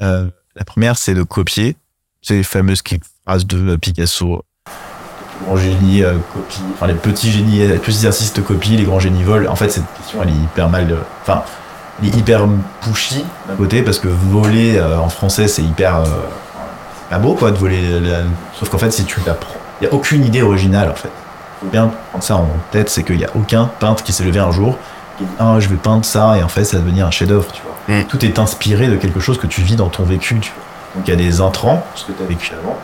Euh, 0.00 0.30
la 0.56 0.64
première, 0.64 0.96
c'est 0.96 1.12
de 1.14 1.22
copier. 1.22 1.76
C'est 2.22 2.34
les 2.34 2.42
fameuses 2.42 2.82
phrases 3.26 3.46
de 3.46 3.76
Picasso. 3.76 4.42
Les 4.66 5.46
grands 5.46 5.56
génies 5.56 6.02
euh, 6.02 6.14
copient. 6.32 6.64
Enfin, 6.72 6.86
les 6.86 6.94
petits 6.94 7.30
génies, 7.30 7.58
les 7.68 7.78
petits 7.78 8.06
artistes 8.06 8.42
copient, 8.42 8.76
les 8.78 8.84
grands 8.84 8.98
génies 9.00 9.24
volent. 9.24 9.50
En 9.52 9.56
fait, 9.56 9.68
cette 9.68 9.84
question, 9.98 10.22
elle 10.22 10.30
est 10.30 10.32
hyper 10.32 10.68
mal. 10.70 10.90
euh, 10.90 11.02
Elle 12.00 12.08
est 12.08 12.16
hyper 12.16 12.46
pushy 12.80 13.24
d'un 13.48 13.54
côté 13.56 13.82
parce 13.82 13.98
que 13.98 14.08
voler 14.08 14.76
euh, 14.78 14.98
en 14.98 15.08
français, 15.08 15.48
c'est 15.48 15.62
hyper. 15.62 15.96
euh, 15.96 16.04
pas 17.10 17.18
beau, 17.18 17.34
quoi, 17.34 17.50
de 17.50 17.56
voler. 17.56 18.00
la- 18.00 18.18
Sauf 18.58 18.68
qu'en 18.68 18.78
fait, 18.78 18.90
si 18.90 19.04
tu 19.04 19.20
l'apprends, 19.26 19.54
il 19.80 19.84
y 19.84 19.90
a 19.90 19.94
aucune 19.94 20.24
idée 20.24 20.42
originale, 20.42 20.90
en 20.90 20.94
fait. 20.94 21.10
Faut 21.60 21.66
bien 21.66 21.90
prendre 22.10 22.22
ça 22.24 22.36
en 22.36 22.48
tête, 22.70 22.88
c'est 22.90 23.02
qu'il 23.02 23.18
y 23.18 23.24
a 23.24 23.30
aucun 23.34 23.68
peintre 23.80 24.04
qui 24.04 24.12
s'est 24.12 24.24
levé 24.24 24.38
un 24.38 24.52
jour 24.52 24.76
qui 25.16 25.24
dit 25.24 25.30
ah 25.40 25.56
je 25.58 25.68
vais 25.68 25.74
peindre 25.76 26.04
ça 26.04 26.36
et 26.38 26.42
en 26.44 26.48
fait 26.48 26.62
ça 26.64 26.76
va 26.76 26.84
devenir 26.84 27.04
un 27.06 27.10
chef-d'œuvre, 27.10 27.46
tu 27.52 27.60
vois. 27.62 27.96
Mm. 27.96 28.04
Tout 28.04 28.24
est 28.24 28.38
inspiré 28.38 28.86
de 28.86 28.94
quelque 28.96 29.18
chose 29.18 29.38
que 29.38 29.48
tu 29.48 29.62
vis 29.62 29.74
dans 29.74 29.88
ton 29.88 30.04
vécu, 30.04 30.38
tu 30.38 30.52
vois. 30.54 30.62
Donc 30.94 31.08
il 31.08 31.10
y 31.10 31.14
a 31.14 31.16
des 31.16 31.40
intrants, 31.40 31.84
ce 31.96 32.04
que 32.04 32.12
tu 32.12 32.22
as 32.22 32.26
vécu 32.26 32.52
avant. 32.62 32.76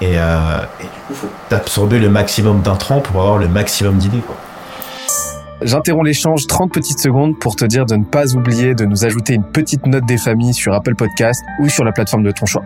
Et, 0.00 0.14
euh, 0.18 0.58
et 0.80 0.84
du 0.84 0.88
coup, 1.06 1.14
faut 1.14 1.28
t'absorber 1.48 2.00
le 2.00 2.08
maximum 2.08 2.62
d'intrants 2.62 2.98
pour 3.00 3.20
avoir 3.20 3.38
le 3.38 3.46
maximum 3.46 3.96
d'idées, 3.98 4.18
quoi. 4.26 4.34
J'interromps 5.62 6.06
l'échange 6.06 6.46
30 6.46 6.72
petites 6.72 7.00
secondes 7.00 7.38
pour 7.38 7.54
te 7.54 7.66
dire 7.66 7.84
de 7.84 7.94
ne 7.94 8.04
pas 8.04 8.34
oublier 8.34 8.74
de 8.74 8.86
nous 8.86 9.04
ajouter 9.04 9.34
une 9.34 9.44
petite 9.44 9.84
note 9.86 10.06
des 10.06 10.16
familles 10.16 10.54
sur 10.54 10.72
Apple 10.72 10.94
Podcast 10.94 11.42
ou 11.60 11.68
sur 11.68 11.84
la 11.84 11.92
plateforme 11.92 12.22
de 12.22 12.30
ton 12.30 12.46
choix. 12.46 12.64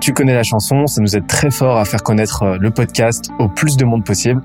Tu 0.00 0.14
connais 0.14 0.32
la 0.32 0.42
chanson, 0.42 0.86
ça 0.86 1.02
nous 1.02 1.16
aide 1.16 1.26
très 1.26 1.50
fort 1.50 1.76
à 1.76 1.84
faire 1.84 2.02
connaître 2.02 2.42
euh, 2.42 2.56
le 2.58 2.70
podcast 2.70 3.30
au 3.38 3.48
plus 3.48 3.76
de 3.76 3.84
monde 3.84 4.06
possible. 4.06 4.42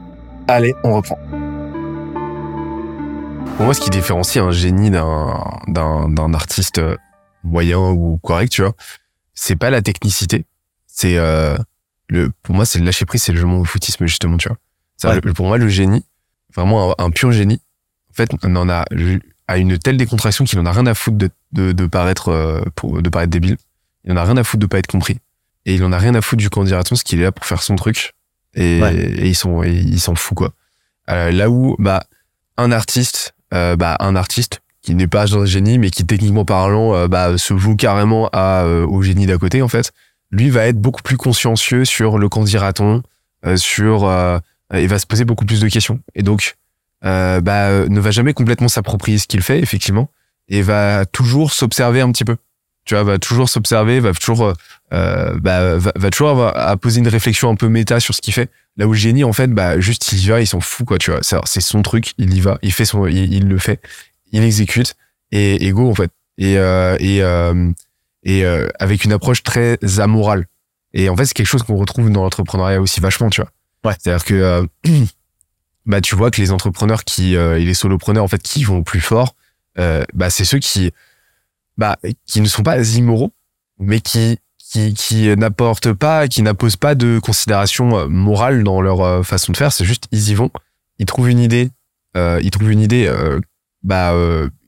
Allez, 0.49 0.75
on 0.83 0.93
reprend. 0.93 1.17
Pour 3.55 3.65
moi, 3.65 3.73
ce 3.73 3.79
qui 3.79 3.89
différencie 3.89 4.43
un 4.43 4.51
génie 4.51 4.91
d'un 4.91 6.33
artiste 6.33 6.79
euh, 6.79 6.97
moyen 7.45 7.79
ou 7.79 8.17
correct, 8.21 8.51
tu 8.51 8.61
vois, 8.61 8.73
c'est 9.33 9.55
pas 9.55 9.69
la 9.69 9.81
technicité, 9.81 10.45
c'est 10.85 11.17
euh, 11.17 11.57
le. 12.09 12.29
Pour 12.43 12.55
moi, 12.55 12.65
c'est 12.65 12.79
le 12.79 12.85
lâcher 12.85 13.05
prise, 13.05 13.23
c'est 13.23 13.31
le 13.31 13.39
jeu 13.39 13.47
au 13.47 13.63
footisme 13.63 14.05
justement, 14.05 14.35
tu 14.35 14.49
vois. 14.49 15.13
Ouais. 15.13 15.21
pour 15.33 15.47
moi, 15.47 15.57
le 15.57 15.69
génie, 15.69 16.05
vraiment 16.53 16.91
un, 16.91 17.05
un 17.05 17.09
pur 17.09 17.31
génie, 17.31 17.61
fait, 18.25 18.29
on 18.43 18.55
en 18.55 18.69
a 18.69 18.85
à 19.47 19.57
une 19.57 19.77
telle 19.77 19.97
décontraction 19.97 20.45
qu'il 20.45 20.59
en 20.59 20.65
a 20.65 20.71
rien 20.71 20.85
à 20.85 20.93
foutre 20.93 21.17
de 21.17 21.29
de, 21.51 21.71
de 21.71 21.85
paraître 21.87 22.29
euh, 22.29 22.61
pour 22.75 23.01
de 23.01 23.09
paraître 23.09 23.31
débile. 23.31 23.57
Il 24.05 24.11
en 24.13 24.17
a 24.17 24.23
rien 24.23 24.37
à 24.37 24.43
foutre 24.43 24.61
de 24.61 24.67
pas 24.67 24.77
être 24.79 24.87
compris. 24.87 25.17
Et 25.65 25.75
il 25.75 25.83
en 25.83 25.91
a 25.91 25.97
rien 25.97 26.13
à 26.15 26.21
foutre 26.21 26.41
du 26.41 26.49
candidat 26.49 26.81
parce 26.87 27.03
qu'il 27.03 27.19
est 27.19 27.23
là 27.23 27.31
pour 27.31 27.45
faire 27.45 27.61
son 27.63 27.75
truc. 27.75 28.13
Et, 28.55 28.79
Ouais. 28.81 28.95
et 28.95 29.27
ils 29.27 29.35
sont, 29.35 29.63
et 29.63 29.71
il 29.71 29.99
s'en 29.99 30.15
fout 30.15 30.37
quoi. 30.37 30.51
Euh, 31.09 31.31
là 31.31 31.49
où 31.49 31.75
bah 31.79 32.03
un 32.57 32.71
artiste, 32.71 33.33
euh, 33.53 33.75
bah 33.75 33.95
un 33.99 34.15
artiste 34.15 34.61
qui 34.81 34.95
n'est 34.95 35.07
pas 35.07 35.35
un 35.35 35.45
génie 35.45 35.77
mais 35.79 35.89
qui 35.89 36.05
techniquement 36.05 36.45
parlant 36.45 36.93
euh, 36.95 37.07
bah 37.07 37.37
se 37.37 37.53
voue 37.53 37.75
carrément 37.75 38.29
à 38.31 38.65
au 38.65 39.01
génie 39.01 39.25
d'à 39.25 39.37
côté 39.37 39.61
en 39.61 39.67
fait. 39.67 39.91
Lui 40.31 40.49
va 40.49 40.67
être 40.67 40.79
beaucoup 40.79 41.01
plus 41.01 41.17
consciencieux 41.17 41.85
sur 41.85 42.17
le 42.19 42.29
candidaton, 42.29 43.01
sur 43.55 44.05
euh, 44.05 44.37
il 44.73 44.87
va 44.87 44.99
se 44.99 45.07
poser 45.07 45.25
beaucoup 45.25 45.45
plus 45.45 45.59
de 45.61 45.67
questions 45.69 45.99
et 46.13 46.21
donc 46.21 46.55
euh, 47.05 47.41
bah 47.41 47.67
euh, 47.67 47.87
ne 47.87 47.99
va 47.99 48.11
jamais 48.11 48.33
complètement 48.33 48.67
s'approprier 48.67 49.17
ce 49.17 49.27
qu'il 49.27 49.41
fait 49.41 49.59
effectivement 49.59 50.09
et 50.49 50.61
va 50.61 51.05
toujours 51.05 51.53
s'observer 51.53 52.01
un 52.01 52.11
petit 52.11 52.25
peu. 52.25 52.37
Tu 52.85 52.95
vois, 52.95 53.03
va 53.03 53.19
toujours 53.19 53.49
s'observer, 53.49 53.99
va 53.99 54.13
toujours, 54.13 54.53
euh, 54.93 55.33
bah, 55.39 55.77
va, 55.77 55.91
va 55.95 56.09
toujours 56.09 56.29
avoir 56.29 56.57
à 56.57 56.75
poser 56.75 56.99
une 56.99 57.07
réflexion 57.07 57.49
un 57.49 57.55
peu 57.55 57.69
méta 57.69 57.99
sur 57.99 58.15
ce 58.15 58.21
qu'il 58.21 58.33
fait. 58.33 58.49
Là 58.77 58.87
où 58.87 58.93
le 58.93 58.97
génie, 58.97 59.23
en 59.23 59.33
fait, 59.33 59.47
bah, 59.47 59.79
juste 59.79 60.11
il 60.11 60.23
y 60.23 60.27
va, 60.29 60.41
il 60.41 60.47
s'en 60.47 60.59
fout, 60.59 60.87
quoi, 60.87 60.97
tu 60.97 61.11
vois. 61.11 61.19
C'est 61.21 61.61
son 61.61 61.81
truc, 61.83 62.13
il 62.17 62.33
y 62.33 62.39
va, 62.39 62.57
il 62.63 62.73
fait 62.73 62.85
son, 62.85 63.05
il, 63.05 63.31
il 63.31 63.47
le 63.47 63.59
fait, 63.59 63.79
il 64.31 64.41
exécute 64.43 64.95
et, 65.31 65.67
et 65.67 65.71
go, 65.71 65.87
en 65.87 65.93
fait. 65.93 66.09
Et, 66.39 66.57
euh, 66.57 66.95
et, 66.99 67.21
euh, 67.21 67.71
et 68.23 68.45
euh, 68.45 68.69
avec 68.79 69.03
une 69.03 69.11
approche 69.11 69.43
très 69.43 69.77
amorale. 69.99 70.47
Et 70.93 71.09
en 71.09 71.15
fait, 71.15 71.25
c'est 71.25 71.33
quelque 71.33 71.47
chose 71.47 71.63
qu'on 71.63 71.75
retrouve 71.75 72.09
dans 72.09 72.23
l'entrepreneuriat 72.23 72.81
aussi 72.81 72.99
vachement, 73.01 73.29
tu 73.29 73.41
vois. 73.41 73.51
Ouais. 73.83 73.93
C'est-à-dire 73.99 74.25
que, 74.25 74.33
euh, 74.33 74.65
bah, 75.89 76.01
tu 76.01 76.15
vois 76.15 76.29
que 76.29 76.39
les 76.39 76.51
entrepreneurs 76.51 77.03
qui, 77.03 77.35
euh, 77.35 77.59
et 77.59 77.65
les 77.65 77.73
solopreneurs, 77.73 78.23
en 78.23 78.27
fait, 78.27 78.43
qui 78.43 78.63
vont 78.63 78.83
plus 78.83 79.01
fort, 79.01 79.35
euh, 79.79 80.03
bah, 80.13 80.29
c'est 80.29 80.45
ceux 80.45 80.59
qui, 80.59 80.91
bah, 81.77 81.97
qui 82.27 82.41
ne 82.41 82.45
sont 82.45 82.61
pas 82.61 82.79
immoraux, 82.79 83.33
mais 83.79 83.99
qui, 83.99 84.37
qui, 84.59 84.93
qui 84.93 85.35
n'apportent 85.35 85.93
pas, 85.93 86.27
qui 86.27 86.43
n'apposent 86.43 86.75
pas 86.75 86.93
de 86.93 87.17
considération 87.17 87.97
euh, 87.97 88.07
morale 88.07 88.63
dans 88.63 88.81
leur 88.81 89.25
façon 89.25 89.51
de 89.51 89.57
faire. 89.57 89.73
C'est 89.73 89.83
juste, 89.83 90.05
ils 90.11 90.29
y 90.29 90.35
vont, 90.35 90.51
ils 90.99 91.07
trouvent 91.07 91.29
une 91.29 91.39
idée, 91.39 91.71
ils 92.15 92.51
trouvent 92.51 92.71
une 92.71 92.81
idée, 92.81 93.11
bah, 93.81 94.13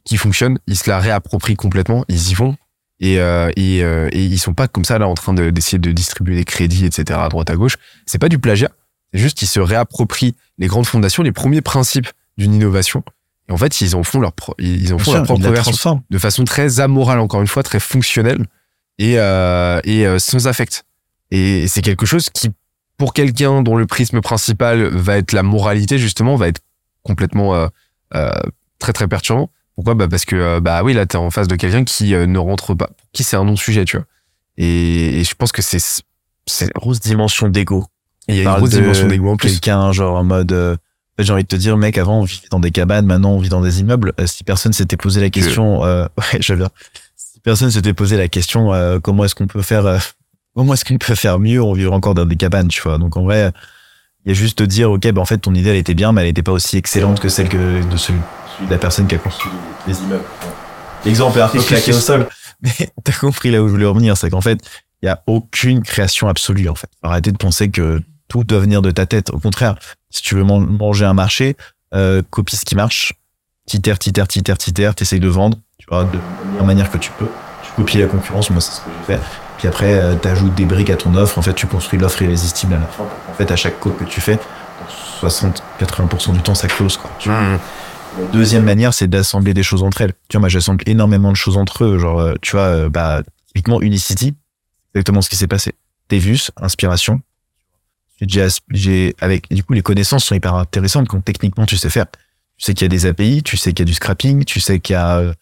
qui 0.05 0.17
fonctionne, 0.17 0.57
ils 0.65 0.77
se 0.77 0.89
la 0.89 0.99
réapproprient 0.99 1.55
complètement, 1.55 2.03
ils 2.07 2.31
y 2.31 2.33
vont. 2.33 2.57
Et, 2.99 3.15
et, 3.15 3.79
et 3.79 4.23
ils 4.23 4.39
sont 4.39 4.53
pas 4.55 4.67
comme 4.67 4.85
ça 4.85 4.97
là 4.97 5.07
en 5.07 5.13
train 5.13 5.33
de- 5.33 5.51
d'essayer 5.51 5.77
de, 5.77 5.91
distribuer 5.91 6.35
des 6.35 6.45
crédits, 6.45 6.85
etc. 6.85 7.19
à 7.21 7.29
droite 7.29 7.49
à 7.51 7.55
gauche. 7.55 7.77
C'est 8.07 8.19
pas 8.19 8.29
du 8.29 8.39
plagiat. 8.39 8.71
C'est 9.13 9.20
juste 9.20 9.41
ils 9.41 9.48
se 9.48 9.60
réapproprient 9.60 10.36
les 10.58 10.68
grandes 10.68 10.86
fondations, 10.86 11.24
les 11.24 11.32
premiers 11.32 11.62
principes 11.62 12.08
d'une 12.38 12.53
innovation. 12.53 13.03
Et 13.50 13.51
en 13.51 13.58
fait, 13.58 13.82
ils 13.82 13.96
en 13.96 14.03
font 14.03 14.20
leur, 14.20 14.34
pro- 14.34 14.56
ils 14.60 14.94
en 14.94 14.98
font 14.98 15.12
leur 15.13 15.24
propre 15.24 15.41
version 15.50 15.72
transforme. 15.72 16.01
de 16.10 16.18
façon 16.18 16.44
très 16.46 16.80
amorale, 16.80 17.20
encore 17.20 17.41
une 17.41 17.48
fois, 17.48 17.63
très 17.63 17.80
fonctionnelle 17.80 18.46
et, 18.98 19.20
euh, 19.20 19.80
et 19.84 20.06
euh, 20.06 20.20
sans 20.20 20.48
affect. 20.48 20.86
Et 21.32 21.68
c'est 21.68 21.82
quelque 21.82 22.06
chose 22.06 22.30
qui, 22.30 22.51
pour 22.98 23.13
quelqu'un 23.13 23.62
dont 23.63 23.75
le 23.75 23.86
prisme 23.88 24.22
principal 24.22 24.84
va 24.88 25.18
être 25.18 25.32
la 25.34 25.44
moralité, 25.44 25.98
justement, 25.98 26.36
va 26.36 26.48
être 26.48 26.62
complètement 27.03 27.56
euh, 27.56 27.68
euh, 28.15 28.32
très 28.80 28.94
très 28.94 29.08
perturbant. 29.08 29.50
Pourquoi? 29.75 29.96
Bah 29.96 30.08
Parce 30.08 30.25
que, 30.25 30.36
euh, 30.36 30.60
bah 30.60 30.84
oui, 30.84 30.94
là, 30.94 31.06
t'es 31.06 31.18
en 31.18 31.32
face 31.32 31.48
de 31.48 31.56
quelqu'un 31.56 31.84
qui 31.84 32.13
euh, 32.13 32.27
ne 32.27 32.38
rentre 32.38 32.75
pas, 32.75 32.88
pour 32.88 33.08
qui 33.12 33.24
c'est 33.24 33.36
un 33.38 33.46
non-sujet, 33.46 33.86
tu 33.86 33.98
vois. 33.98 34.06
Et, 34.58 35.20
et 35.20 35.24
je 35.24 35.34
pense 35.36 35.51
que 35.51 35.62
c'est... 35.62 35.82
c'est 36.46 36.72
grosse 36.74 37.00
dimension 37.00 37.48
d'ego. 37.50 37.86
Il 38.31 38.38
y 38.38 38.47
a 38.47 38.51
une 38.51 38.57
grosse 38.57 38.71
de 38.71 38.79
dimension 38.79 39.07
d'ego 39.07 39.31
en 39.31 39.38
plus. 39.38 39.50
Quelqu'un, 39.50 39.91
genre 39.91 40.17
en 40.17 40.23
mode. 40.23 40.51
euh, 40.51 40.75
j'ai 41.19 41.33
envie 41.33 41.43
de 41.43 41.47
te 41.47 41.55
dire, 41.55 41.77
mec, 41.77 41.97
avant 41.97 42.21
on 42.21 42.23
vivait 42.23 42.47
dans 42.50 42.59
des 42.59 42.71
cabanes, 42.71 43.05
maintenant 43.05 43.31
on 43.31 43.39
vit 43.39 43.50
dans 43.50 43.61
des 43.61 43.79
immeubles. 43.81 44.13
Euh, 44.19 44.25
si 44.27 44.43
personne 44.43 44.73
s'était 44.73 44.97
posé 44.97 45.21
la 45.21 45.29
question, 45.29 45.83
euh, 45.83 46.05
ouais, 46.17 46.39
je 46.41 46.53
viens. 46.53 46.69
Si 47.15 47.39
personne 47.41 47.69
s'était 47.71 47.93
posé 47.93 48.17
la 48.17 48.27
question, 48.27 48.73
euh, 48.73 49.00
comment 49.00 49.25
est-ce 49.25 49.35
qu'on 49.35 49.47
peut 49.47 49.61
faire, 49.61 49.85
euh, 49.85 49.97
comment 50.55 50.73
est-ce 50.73 50.85
qu'on 50.85 50.97
peut 50.97 51.15
faire 51.15 51.39
mieux, 51.39 51.61
on 51.61 51.73
vivrait 51.73 51.95
encore 51.95 52.15
dans 52.15 52.25
des 52.25 52.35
cabanes, 52.38 52.69
tu 52.69 52.81
vois. 52.81 52.97
Donc 52.97 53.17
en 53.17 53.23
vrai, 53.23 53.51
il 54.25 54.29
y 54.29 54.31
a 54.31 54.35
juste 54.35 54.57
te 54.59 54.63
dire, 54.63 54.91
ok, 54.91 55.11
bah 55.11 55.21
en 55.21 55.25
fait 55.25 55.38
ton 55.38 55.53
idée 55.53 55.69
elle 55.69 55.75
était 55.75 55.93
bien, 55.93 56.11
mais 56.11 56.21
elle 56.21 56.27
était 56.29 56.43
pas 56.43 56.51
aussi 56.53 56.77
excellente 56.77 57.19
que 57.19 57.29
celle 57.29 57.50
que 57.50 57.83
de 57.88 57.97
celui, 57.97 58.19
de 58.65 58.71
la 58.71 58.77
personne 58.77 59.07
qui 59.07 59.15
a 59.15 59.19
construit 59.19 59.51
les 59.88 60.00
immeubles. 60.00 60.23
L'exemple 61.05 61.39
est 61.39 61.41
un 61.41 61.47
peu 61.47 61.61
claqué 61.61 61.93
au 61.93 62.00
sol, 62.00 62.27
mais 62.61 62.89
t'as 63.03 63.13
compris 63.13 63.51
là 63.51 63.61
où 63.61 63.67
je 63.67 63.71
voulais 63.71 63.85
revenir, 63.85 64.15
c'est 64.17 64.29
qu'en 64.29 64.41
fait, 64.41 64.59
il 65.01 65.07
y 65.07 65.09
a 65.09 65.23
aucune 65.25 65.81
création 65.81 66.27
absolue 66.27 66.69
en 66.69 66.75
fait. 66.75 66.89
Arrêtez 67.01 67.31
de 67.31 67.38
penser 67.38 67.69
que 67.71 68.01
tout 68.31 68.45
doit 68.45 68.59
venir 68.59 68.81
de 68.81 68.91
ta 68.91 69.05
tête. 69.05 69.29
Au 69.31 69.39
contraire, 69.39 69.75
si 70.09 70.21
tu 70.23 70.35
veux 70.35 70.45
man- 70.45 70.65
manger 70.65 71.03
un 71.03 71.13
marché, 71.13 71.57
euh, 71.93 72.21
copie 72.29 72.55
ce 72.55 72.63
qui 72.63 72.75
marche, 72.75 73.11
titère, 73.65 74.00
titère, 74.00 74.25
titère, 74.25 74.57
titère, 74.57 74.95
t'essayes 74.95 75.19
de 75.19 75.27
vendre, 75.27 75.57
tu 75.77 75.85
vois, 75.89 76.05
de 76.05 76.17
la 76.17 76.50
meilleure 76.51 76.65
manière 76.65 76.89
que 76.91 76.97
tu 76.97 77.11
peux. 77.19 77.27
Tu 77.63 77.71
copies 77.75 77.97
la 77.97 78.07
concurrence, 78.07 78.50
moi 78.50 78.61
c'est 78.61 78.71
ce 78.71 78.79
que 78.79 78.89
j'ai 79.01 79.15
fait. 79.15 79.21
Puis 79.57 79.67
après, 79.67 79.95
euh, 79.95 80.15
t'ajoutes 80.15 80.55
des 80.55 80.63
briques 80.63 80.89
à 80.89 80.95
ton 80.95 81.13
offre. 81.15 81.38
En 81.38 81.41
fait, 81.41 81.53
tu 81.53 81.67
construis 81.67 82.00
l'offre 82.00 82.21
irrésistible 82.21 82.73
à 82.73 82.79
la 82.79 82.85
fin. 82.88 83.03
En 83.29 83.33
fait, 83.33 83.51
à 83.51 83.55
chaque 83.57 83.79
code 83.81 83.97
que 83.97 84.05
tu 84.05 84.21
fais, 84.21 84.39
60-80% 85.19 86.31
du 86.33 86.39
temps, 86.41 86.55
ça 86.55 86.67
close 86.69 86.95
quoi. 86.97 87.11
Tu. 87.19 87.29
Mmh. 87.29 87.59
Deuxième 88.33 88.63
manière, 88.63 88.93
c'est 88.93 89.07
d'assembler 89.07 89.53
des 89.53 89.63
choses 89.63 89.83
entre 89.83 90.01
elles. 90.01 90.13
Tu 90.29 90.38
vois, 90.38 90.41
moi, 90.41 90.50
j'assemble 90.50 90.83
énormément 90.88 91.31
de 91.31 91.38
choses 91.38 91.57
entre 91.57 91.83
eux. 91.85 91.97
Genre, 91.97 92.19
euh, 92.19 92.33
tu 92.41 92.51
vois, 92.51 92.61
euh, 92.63 92.89
bah, 92.89 93.21
typiquement 93.47 93.81
Unicity, 93.81 94.36
exactement 94.95 95.21
ce 95.21 95.29
qui 95.29 95.36
s'est 95.38 95.47
passé. 95.47 95.73
Devus, 96.10 96.49
inspiration. 96.58 97.21
J'ai 98.27 99.15
avec, 99.19 99.49
du 99.49 99.63
coup, 99.63 99.73
les 99.73 99.81
connaissances 99.81 100.25
sont 100.25 100.36
hyper 100.36 100.55
intéressantes 100.55 101.07
quand 101.07 101.21
techniquement 101.21 101.65
tu 101.65 101.77
sais 101.77 101.89
faire. 101.89 102.05
Tu 102.57 102.65
sais 102.65 102.73
qu'il 102.73 102.86
y 102.86 102.86
a 102.86 102.89
des 102.89 103.05
API, 103.07 103.41
tu 103.43 103.57
sais 103.57 103.73
qu'il 103.73 103.79
y 103.79 103.88
a 103.88 103.89
du 103.89 103.93
scrapping, 103.93 104.45
tu 104.45 104.60
sais 104.60 104.79
qu'il 104.79 104.93
y 104.93 104.97
a, 104.97 105.17
euh, 105.17 105.34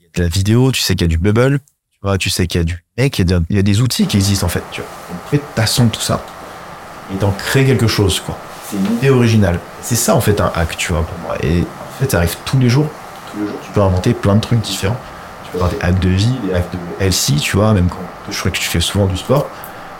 y 0.00 0.06
a 0.06 0.08
de 0.18 0.22
la 0.22 0.28
vidéo, 0.28 0.70
tu 0.70 0.80
sais 0.80 0.94
qu'il 0.94 1.02
y 1.02 1.04
a 1.06 1.08
du 1.08 1.18
bubble, 1.18 1.58
tu 1.58 1.98
vois, 2.02 2.18
tu 2.18 2.30
sais 2.30 2.46
qu'il 2.46 2.60
y 2.60 2.62
a 2.62 2.64
du 2.64 2.84
mec, 2.96 3.18
il 3.18 3.28
y 3.28 3.34
a, 3.34 3.40
il 3.50 3.56
y 3.56 3.58
a 3.58 3.62
des 3.62 3.80
outils 3.80 4.06
qui 4.06 4.16
existent, 4.16 4.46
en 4.46 4.50
fait, 4.50 4.62
tu 4.70 4.80
vois. 4.80 4.90
Fait, 5.30 5.40
t'assembles 5.54 5.90
tout 5.90 6.00
ça. 6.00 6.24
Et 7.12 7.16
t'en 7.16 7.32
crées 7.32 7.64
quelque 7.64 7.88
chose, 7.88 8.20
quoi. 8.20 8.38
C'est 8.68 8.76
une 8.76 8.96
idée 8.96 9.10
originale. 9.10 9.58
C'est 9.82 9.96
ça, 9.96 10.14
en 10.14 10.20
fait, 10.20 10.40
un 10.40 10.52
hack, 10.54 10.76
tu 10.76 10.92
vois, 10.92 11.02
pour 11.02 11.18
moi. 11.18 11.36
Et 11.42 11.60
en 11.60 12.00
fait, 12.00 12.10
ça 12.10 12.18
arrive 12.18 12.36
tous 12.44 12.58
les 12.58 12.68
jours. 12.68 12.88
Tous 13.32 13.40
les 13.40 13.46
jours, 13.48 13.58
tu 13.64 13.70
peux 13.72 13.80
inventer 13.80 14.14
plein 14.14 14.36
de 14.36 14.40
trucs 14.40 14.60
différents. 14.60 14.98
Tu 15.44 15.50
peux 15.50 15.58
avoir 15.58 15.70
des 15.70 15.80
hacks 15.80 15.98
de 15.98 16.08
vie, 16.08 16.34
des 16.46 16.54
hacks 16.54 16.70
de 16.72 17.04
LC, 17.04 17.40
tu 17.40 17.56
vois, 17.56 17.72
même 17.74 17.88
quand 17.88 17.98
je 18.30 18.38
crois 18.38 18.50
que 18.50 18.58
tu 18.58 18.68
fais 18.68 18.80
souvent 18.80 19.06
du 19.06 19.16
sport. 19.16 19.48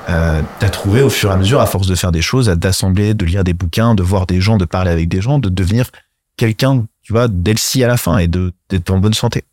Euh, 0.08 0.42
t'as 0.58 0.68
trouvé 0.68 1.02
au 1.02 1.10
fur 1.10 1.30
et 1.30 1.32
à 1.32 1.36
mesure, 1.36 1.60
à 1.60 1.66
force 1.66 1.86
de 1.86 1.94
faire 1.94 2.12
des 2.12 2.22
choses, 2.22 2.46
d'assembler, 2.46 3.14
de 3.14 3.24
lire 3.24 3.44
des 3.44 3.52
bouquins, 3.52 3.94
de 3.94 4.02
voir 4.02 4.26
des 4.26 4.40
gens, 4.40 4.56
de 4.56 4.64
parler 4.64 4.90
avec 4.90 5.08
des 5.08 5.20
gens, 5.20 5.38
de 5.38 5.48
devenir 5.48 5.90
quelqu'un, 6.36 6.84
tu 7.02 7.12
vois, 7.12 7.28
d'LC 7.28 7.82
à 7.82 7.88
la 7.88 7.96
fin 7.96 8.18
et 8.18 8.26
d'être 8.26 8.90
en 8.90 8.98
bonne 8.98 9.14
santé. 9.14 9.44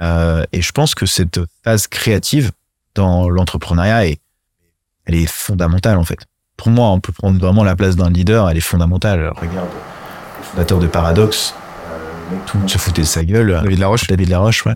Euh, 0.00 0.44
et 0.52 0.62
je 0.62 0.72
pense 0.72 0.94
que 0.94 1.06
cette 1.06 1.40
phase 1.64 1.86
créative 1.86 2.52
dans 2.94 3.28
l'entrepreneuriat 3.28 4.06
est, 4.06 4.20
elle 5.06 5.14
est 5.14 5.30
fondamentale 5.30 5.98
en 5.98 6.04
fait. 6.04 6.18
Pour 6.56 6.68
moi, 6.68 6.88
on 6.90 7.00
peut 7.00 7.12
prendre 7.12 7.38
vraiment 7.38 7.64
la 7.64 7.76
place 7.76 7.96
d'un 7.96 8.10
leader, 8.10 8.48
elle 8.50 8.56
est 8.56 8.62
fondamentale. 8.62 9.32
Regarde, 9.36 9.68
le 10.38 10.44
fondateur 10.44 10.78
de 10.78 10.86
Paradox, 10.86 11.54
euh, 11.90 12.36
tout 12.46 12.56
le 12.56 12.60
monde 12.60 12.70
se 12.70 12.78
foutait 12.78 13.02
de 13.02 13.06
sa 13.06 13.24
gueule. 13.24 13.60
David 13.62 13.78
Laroche. 13.78 14.06
David 14.06 14.28
Laroche, 14.28 14.66
ouais. 14.66 14.74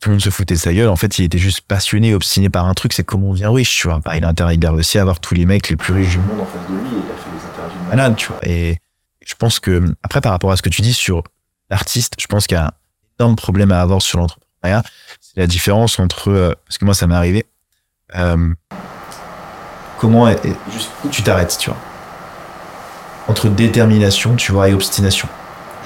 Tout 0.00 0.10
le 0.10 0.16
monde 0.16 0.22
se 0.22 0.30
foutait 0.30 0.54
de 0.54 0.58
sa 0.58 0.74
gueule. 0.74 0.88
En 0.88 0.96
fait, 0.96 1.18
il 1.18 1.24
était 1.24 1.38
juste 1.38 1.62
passionné, 1.62 2.14
obstiné 2.14 2.50
par 2.50 2.66
un 2.66 2.74
truc, 2.74 2.92
c'est 2.92 3.04
comment 3.04 3.28
on 3.28 3.32
devient 3.32 3.46
riche, 3.46 3.80
tu 3.80 3.88
vois. 3.88 4.00
Il 4.14 4.24
a 4.24 4.28
intérêt, 4.28 4.54
il 4.56 4.66
a 4.66 4.70
réussi 4.70 4.98
à 4.98 5.02
avoir 5.02 5.20
tous 5.20 5.34
les 5.34 5.46
mecs 5.46 5.68
les 5.68 5.76
plus 5.76 5.94
riches 5.94 6.10
du 6.10 6.18
monde 6.18 6.40
en 6.40 6.44
face 6.44 6.68
de 6.68 6.74
lui, 6.74 6.96
et 6.96 7.00
il 7.00 7.10
a 7.10 7.16
fait 7.16 7.30
des 7.30 7.44
interviews 7.94 8.10
de 8.10 8.14
tu 8.14 8.26
vois. 8.28 8.38
Et 8.42 8.76
je 9.24 9.34
pense 9.34 9.58
que, 9.58 9.94
après, 10.02 10.20
par 10.20 10.32
rapport 10.32 10.52
à 10.52 10.56
ce 10.56 10.62
que 10.62 10.68
tu 10.68 10.82
dis 10.82 10.92
sur 10.92 11.22
l'artiste, 11.70 12.14
je 12.20 12.26
pense 12.26 12.46
qu'il 12.46 12.56
y 12.56 12.60
a 12.60 12.66
un 12.66 12.72
énorme 13.18 13.36
problème 13.36 13.72
à 13.72 13.80
avoir 13.80 14.02
sur 14.02 14.18
l'entrepreneuriat. 14.18 14.82
C'est 15.20 15.40
la 15.40 15.46
différence 15.46 15.98
entre, 15.98 16.30
euh, 16.30 16.52
parce 16.66 16.76
que 16.78 16.84
moi, 16.84 16.94
ça 16.94 17.06
m'est 17.06 17.14
arrivé, 17.14 17.46
euh, 18.14 18.54
comment, 19.98 20.30
où 20.30 21.08
tu 21.08 21.22
t'arrêtes, 21.22 21.56
tu 21.58 21.70
vois. 21.70 21.78
Entre 23.28 23.48
détermination, 23.48 24.36
tu 24.36 24.52
vois, 24.52 24.68
et 24.68 24.74
obstination 24.74 25.28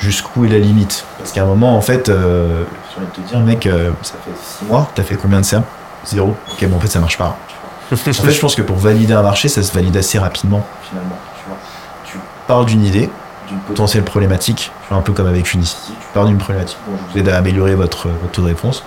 jusqu'où 0.01 0.45
est 0.45 0.49
la 0.49 0.59
limite 0.59 1.05
Parce 1.19 1.33
qu'à 1.33 1.43
un 1.43 1.47
moment, 1.47 1.77
en 1.77 1.81
fait, 1.81 2.09
euh, 2.09 2.65
j'ai 2.91 3.01
envie 3.01 3.11
de 3.11 3.23
te 3.23 3.29
dire, 3.29 3.41
mec, 3.41 3.67
euh, 3.67 3.93
ça 4.03 4.15
fait 4.25 4.31
six 4.43 4.65
mois, 4.65 4.91
t'as 4.95 5.03
fait 5.03 5.17
combien 5.17 5.41
de 5.41 5.45
ça 5.45 5.63
Zéro. 6.05 6.37
Ok, 6.53 6.67
bon, 6.67 6.77
en 6.77 6.81
fait, 6.81 6.89
ça 6.89 6.99
marche 6.99 7.19
pas. 7.19 7.37
en 7.93 7.97
fait, 7.97 8.13
je 8.13 8.41
pense 8.41 8.55
que 8.55 8.63
pour 8.63 8.77
valider 8.77 9.13
un 9.13 9.23
marché, 9.23 9.49
ça 9.49 9.63
se 9.63 9.73
valide 9.73 9.97
assez 9.97 10.19
rapidement, 10.19 10.67
finalement. 10.89 11.19
Tu, 11.37 11.49
vois. 11.49 11.59
tu 12.05 12.19
parles 12.47 12.67
d'une 12.67 12.85
idée, 12.85 13.11
d'une 13.49 13.61
potentielle 13.61 14.05
problématique, 14.05 14.73
tu 14.83 14.89
vois, 14.89 14.99
un 14.99 15.03
peu 15.03 15.13
comme 15.13 15.27
avec 15.27 15.53
Unicity, 15.53 15.93
tu 15.93 16.07
parles 16.15 16.29
d'une 16.29 16.39
problématique, 16.39 16.79
bon, 16.87 16.97
je 17.09 17.13
vous 17.13 17.19
aide 17.19 17.29
à 17.29 17.37
améliorer 17.37 17.75
votre, 17.75 18.09
votre 18.09 18.33
taux 18.33 18.43
de 18.43 18.49
réponse. 18.49 18.83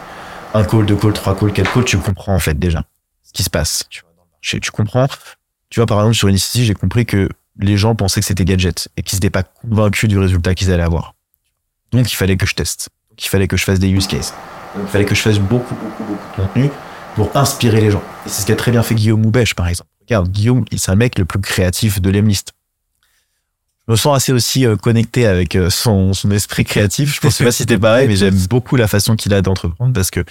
Un 0.55 0.63
call, 0.63 0.85
deux 0.85 0.95
calls, 0.95 1.13
trois 1.13 1.35
calls, 1.35 1.53
quatre 1.53 1.71
calls, 1.71 1.85
tu 1.85 1.97
comprends, 1.97 2.33
en 2.33 2.39
fait, 2.39 2.57
déjà, 2.57 2.83
ce 3.23 3.33
qui 3.33 3.43
se 3.43 3.49
passe, 3.49 3.83
tu 3.89 4.01
vois, 4.01 4.59
comprends. 4.71 5.07
Tu 5.69 5.79
vois, 5.79 5.87
par 5.87 5.99
exemple, 5.99 6.15
sur 6.15 6.27
Unicity, 6.27 6.65
j'ai 6.65 6.73
compris 6.73 7.05
que 7.05 7.29
les 7.59 7.77
gens 7.77 7.95
pensaient 7.95 8.19
que 8.19 8.25
c'était 8.25 8.45
gadget 8.45 8.89
et 8.97 9.03
qu'ils 9.03 9.17
n'étaient 9.17 9.29
pas 9.29 9.43
convaincus 9.43 10.09
du 10.09 10.17
résultat 10.17 10.55
qu'ils 10.55 10.71
allaient 10.71 10.83
avoir. 10.83 11.13
Donc, 11.91 12.11
il 12.11 12.15
fallait 12.15 12.37
que 12.37 12.45
je 12.47 12.55
teste. 12.55 12.89
Donc, 13.11 13.23
il 13.23 13.27
fallait 13.29 13.47
que 13.47 13.57
je 13.57 13.63
fasse 13.63 13.79
des 13.79 13.89
use 13.89 14.07
cases. 14.07 14.33
Il 14.81 14.87
fallait 14.87 15.05
que 15.05 15.13
je 15.13 15.21
fasse 15.21 15.37
beaucoup, 15.39 15.75
beaucoup, 15.75 16.03
beaucoup 16.03 16.27
de 16.41 16.47
contenu 16.47 16.69
pour 17.15 17.35
inspirer 17.37 17.79
les 17.81 17.91
gens. 17.91 18.01
Et 18.25 18.29
c'est 18.29 18.41
ce 18.41 18.47
qu'a 18.47 18.55
très 18.55 18.71
bien 18.71 18.81
fait 18.81 18.95
Guillaume 18.95 19.21
Moubèche, 19.21 19.53
par 19.53 19.67
exemple. 19.67 19.89
Regarde, 20.01 20.29
Guillaume, 20.31 20.65
il- 20.71 20.79
c'est 20.79 20.89
un 20.91 20.95
mec 20.95 21.17
le 21.19 21.25
plus 21.25 21.39
créatif 21.39 22.01
de 22.01 22.09
l'Emlist. 22.09 22.53
Je 23.87 23.91
me 23.91 23.97
sens 23.97 24.15
assez 24.15 24.31
aussi 24.31 24.65
euh, 24.65 24.75
connecté 24.77 25.27
avec 25.27 25.55
euh, 25.55 25.69
son, 25.69 26.13
son 26.13 26.31
esprit 26.31 26.63
créatif. 26.63 27.13
Je 27.13 27.19
pense 27.19 27.37
pas 27.37 27.51
si 27.51 27.59
c'était 27.59 27.77
pareil, 27.77 28.07
mais 28.07 28.15
j'aime 28.15 28.35
beaucoup 28.47 28.77
la 28.77 28.87
façon 28.87 29.15
qu'il 29.15 29.33
a 29.33 29.41
d'entreprendre 29.41 29.93
parce 29.93 30.09
que, 30.09 30.23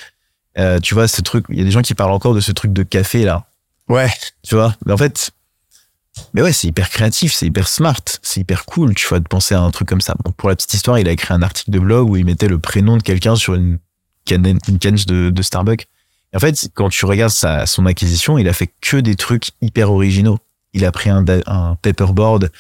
euh, 0.59 0.81
tu 0.81 0.95
vois, 0.95 1.07
ce 1.07 1.21
truc, 1.21 1.45
il 1.51 1.59
y 1.59 1.61
a 1.61 1.65
des 1.65 1.71
gens 1.71 1.83
qui 1.83 1.95
parlent 1.95 2.13
encore 2.13 2.35
de 2.35 2.41
ce 2.41 2.51
truc 2.51 2.73
de 2.73 2.83
café, 2.83 3.25
là. 3.25 3.45
Ouais. 3.89 4.11
Tu 4.43 4.55
vois, 4.55 4.75
mais 4.87 4.93
en 4.93 4.97
fait, 4.97 5.31
mais 6.35 6.43
ouais, 6.43 6.53
c'est 6.53 6.67
hyper 6.69 6.91
créatif, 6.91 7.33
c'est 7.33 7.47
hyper 7.47 7.69
smart, 7.69 8.01
c'est 8.23 8.41
hyper 8.41 8.65
cool, 8.65 8.95
tu 8.95 9.07
vois, 9.07 9.19
de 9.21 9.27
penser 9.29 9.55
à 9.55 9.61
un 9.61 9.71
truc 9.71 9.89
comme 9.89 10.01
ça. 10.01 10.15
Bon, 10.25 10.33
pour 10.33 10.49
la 10.49 10.57
petite 10.57 10.75
histoire, 10.75 10.99
il 10.99 11.09
a 11.09 11.13
écrit 11.13 11.33
un 11.35 11.43
article 11.43 11.71
de 11.71 11.79
blog 11.79 12.11
où 12.11 12.17
il 12.17 12.25
mettait 12.25 12.49
le 12.49 12.59
prénom 12.59 12.97
de 12.97 13.03
quelqu'un 13.03 13.35
sur 13.37 13.55
une 13.55 13.79
canne, 14.25 14.59
une 14.69 14.79
canne 14.79 14.97
de, 15.07 15.31
de 15.31 15.43
Starbucks. 15.43 15.87
Et 16.33 16.37
en 16.37 16.41
fait, 16.41 16.69
quand 16.75 16.89
tu 16.91 17.05
regardes 17.07 17.33
sa, 17.33 17.67
son 17.67 17.87
acquisition, 17.87 18.39
il 18.39 18.49
a 18.49 18.53
fait 18.53 18.71
que 18.81 18.99
des 18.99 19.15
trucs 19.17 19.51
hyper 19.61 19.91
originaux. 19.91 20.39
Il 20.75 20.85
a 20.85 20.93
pris 20.93 21.11
un, 21.11 21.25
paperboard, 21.83 22.51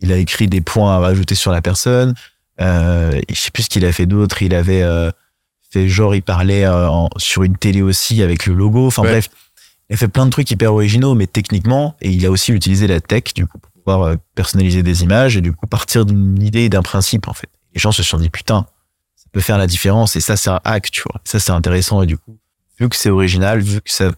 il 0.00 0.12
a 0.12 0.16
écrit 0.16 0.46
des 0.46 0.60
points 0.60 0.94
à 0.94 0.98
rajouter 0.98 1.34
sur 1.34 1.50
la 1.52 1.62
personne. 1.62 2.14
Euh, 2.60 3.20
je 3.28 3.34
sais 3.34 3.50
plus 3.50 3.64
ce 3.64 3.68
qu'il 3.68 3.84
a 3.84 3.92
fait 3.92 4.06
d'autre. 4.06 4.42
Il 4.42 4.54
avait 4.54 4.82
euh, 4.82 5.10
C'est 5.72 5.88
genre, 5.88 6.14
il 6.14 6.22
parlait 6.22 6.64
euh, 6.64 6.88
en- 6.88 7.08
sur 7.16 7.42
une 7.42 7.56
télé 7.56 7.82
aussi 7.82 8.22
avec 8.22 8.46
le 8.46 8.54
logo. 8.54 8.86
Enfin 8.86 9.02
Ouais. 9.02 9.10
bref, 9.10 9.28
il 9.88 9.94
a 9.94 9.96
fait 9.96 10.08
plein 10.08 10.26
de 10.26 10.30
trucs 10.30 10.50
hyper 10.50 10.72
originaux, 10.72 11.14
mais 11.14 11.26
techniquement, 11.26 11.96
et 12.00 12.10
il 12.10 12.24
a 12.26 12.30
aussi 12.30 12.52
utilisé 12.52 12.86
la 12.86 13.00
tech, 13.00 13.34
du 13.34 13.46
coup, 13.46 13.58
pour 13.58 13.70
pouvoir 13.70 14.02
euh, 14.02 14.16
personnaliser 14.34 14.82
des 14.82 15.04
images 15.04 15.36
et 15.36 15.40
du 15.40 15.52
coup 15.52 15.66
partir 15.66 16.04
d'une 16.04 16.42
idée 16.42 16.62
et 16.62 16.68
d'un 16.68 16.82
principe, 16.82 17.28
en 17.28 17.34
fait. 17.34 17.48
Les 17.74 17.80
gens 17.80 17.92
se 17.92 18.02
sont 18.02 18.18
dit, 18.18 18.30
putain, 18.30 18.66
ça 19.14 19.26
peut 19.30 19.40
faire 19.40 19.58
la 19.58 19.66
différence 19.66 20.16
et 20.16 20.20
ça, 20.20 20.36
c'est 20.36 20.50
un 20.50 20.60
hack, 20.64 20.90
tu 20.90 21.02
vois. 21.02 21.20
Ça, 21.24 21.38
c'est 21.38 21.52
intéressant 21.52 22.02
et 22.02 22.06
du 22.06 22.18
coup, 22.18 22.38
vu 22.80 22.88
que 22.88 22.96
c'est 22.96 23.10
original, 23.10 23.60
vu 23.60 23.80
que 23.80 23.90
ça 23.90 24.10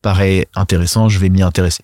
paraît 0.00 0.46
intéressant, 0.54 1.08
je 1.08 1.18
vais 1.18 1.28
m'y 1.28 1.42
intéresser. 1.42 1.82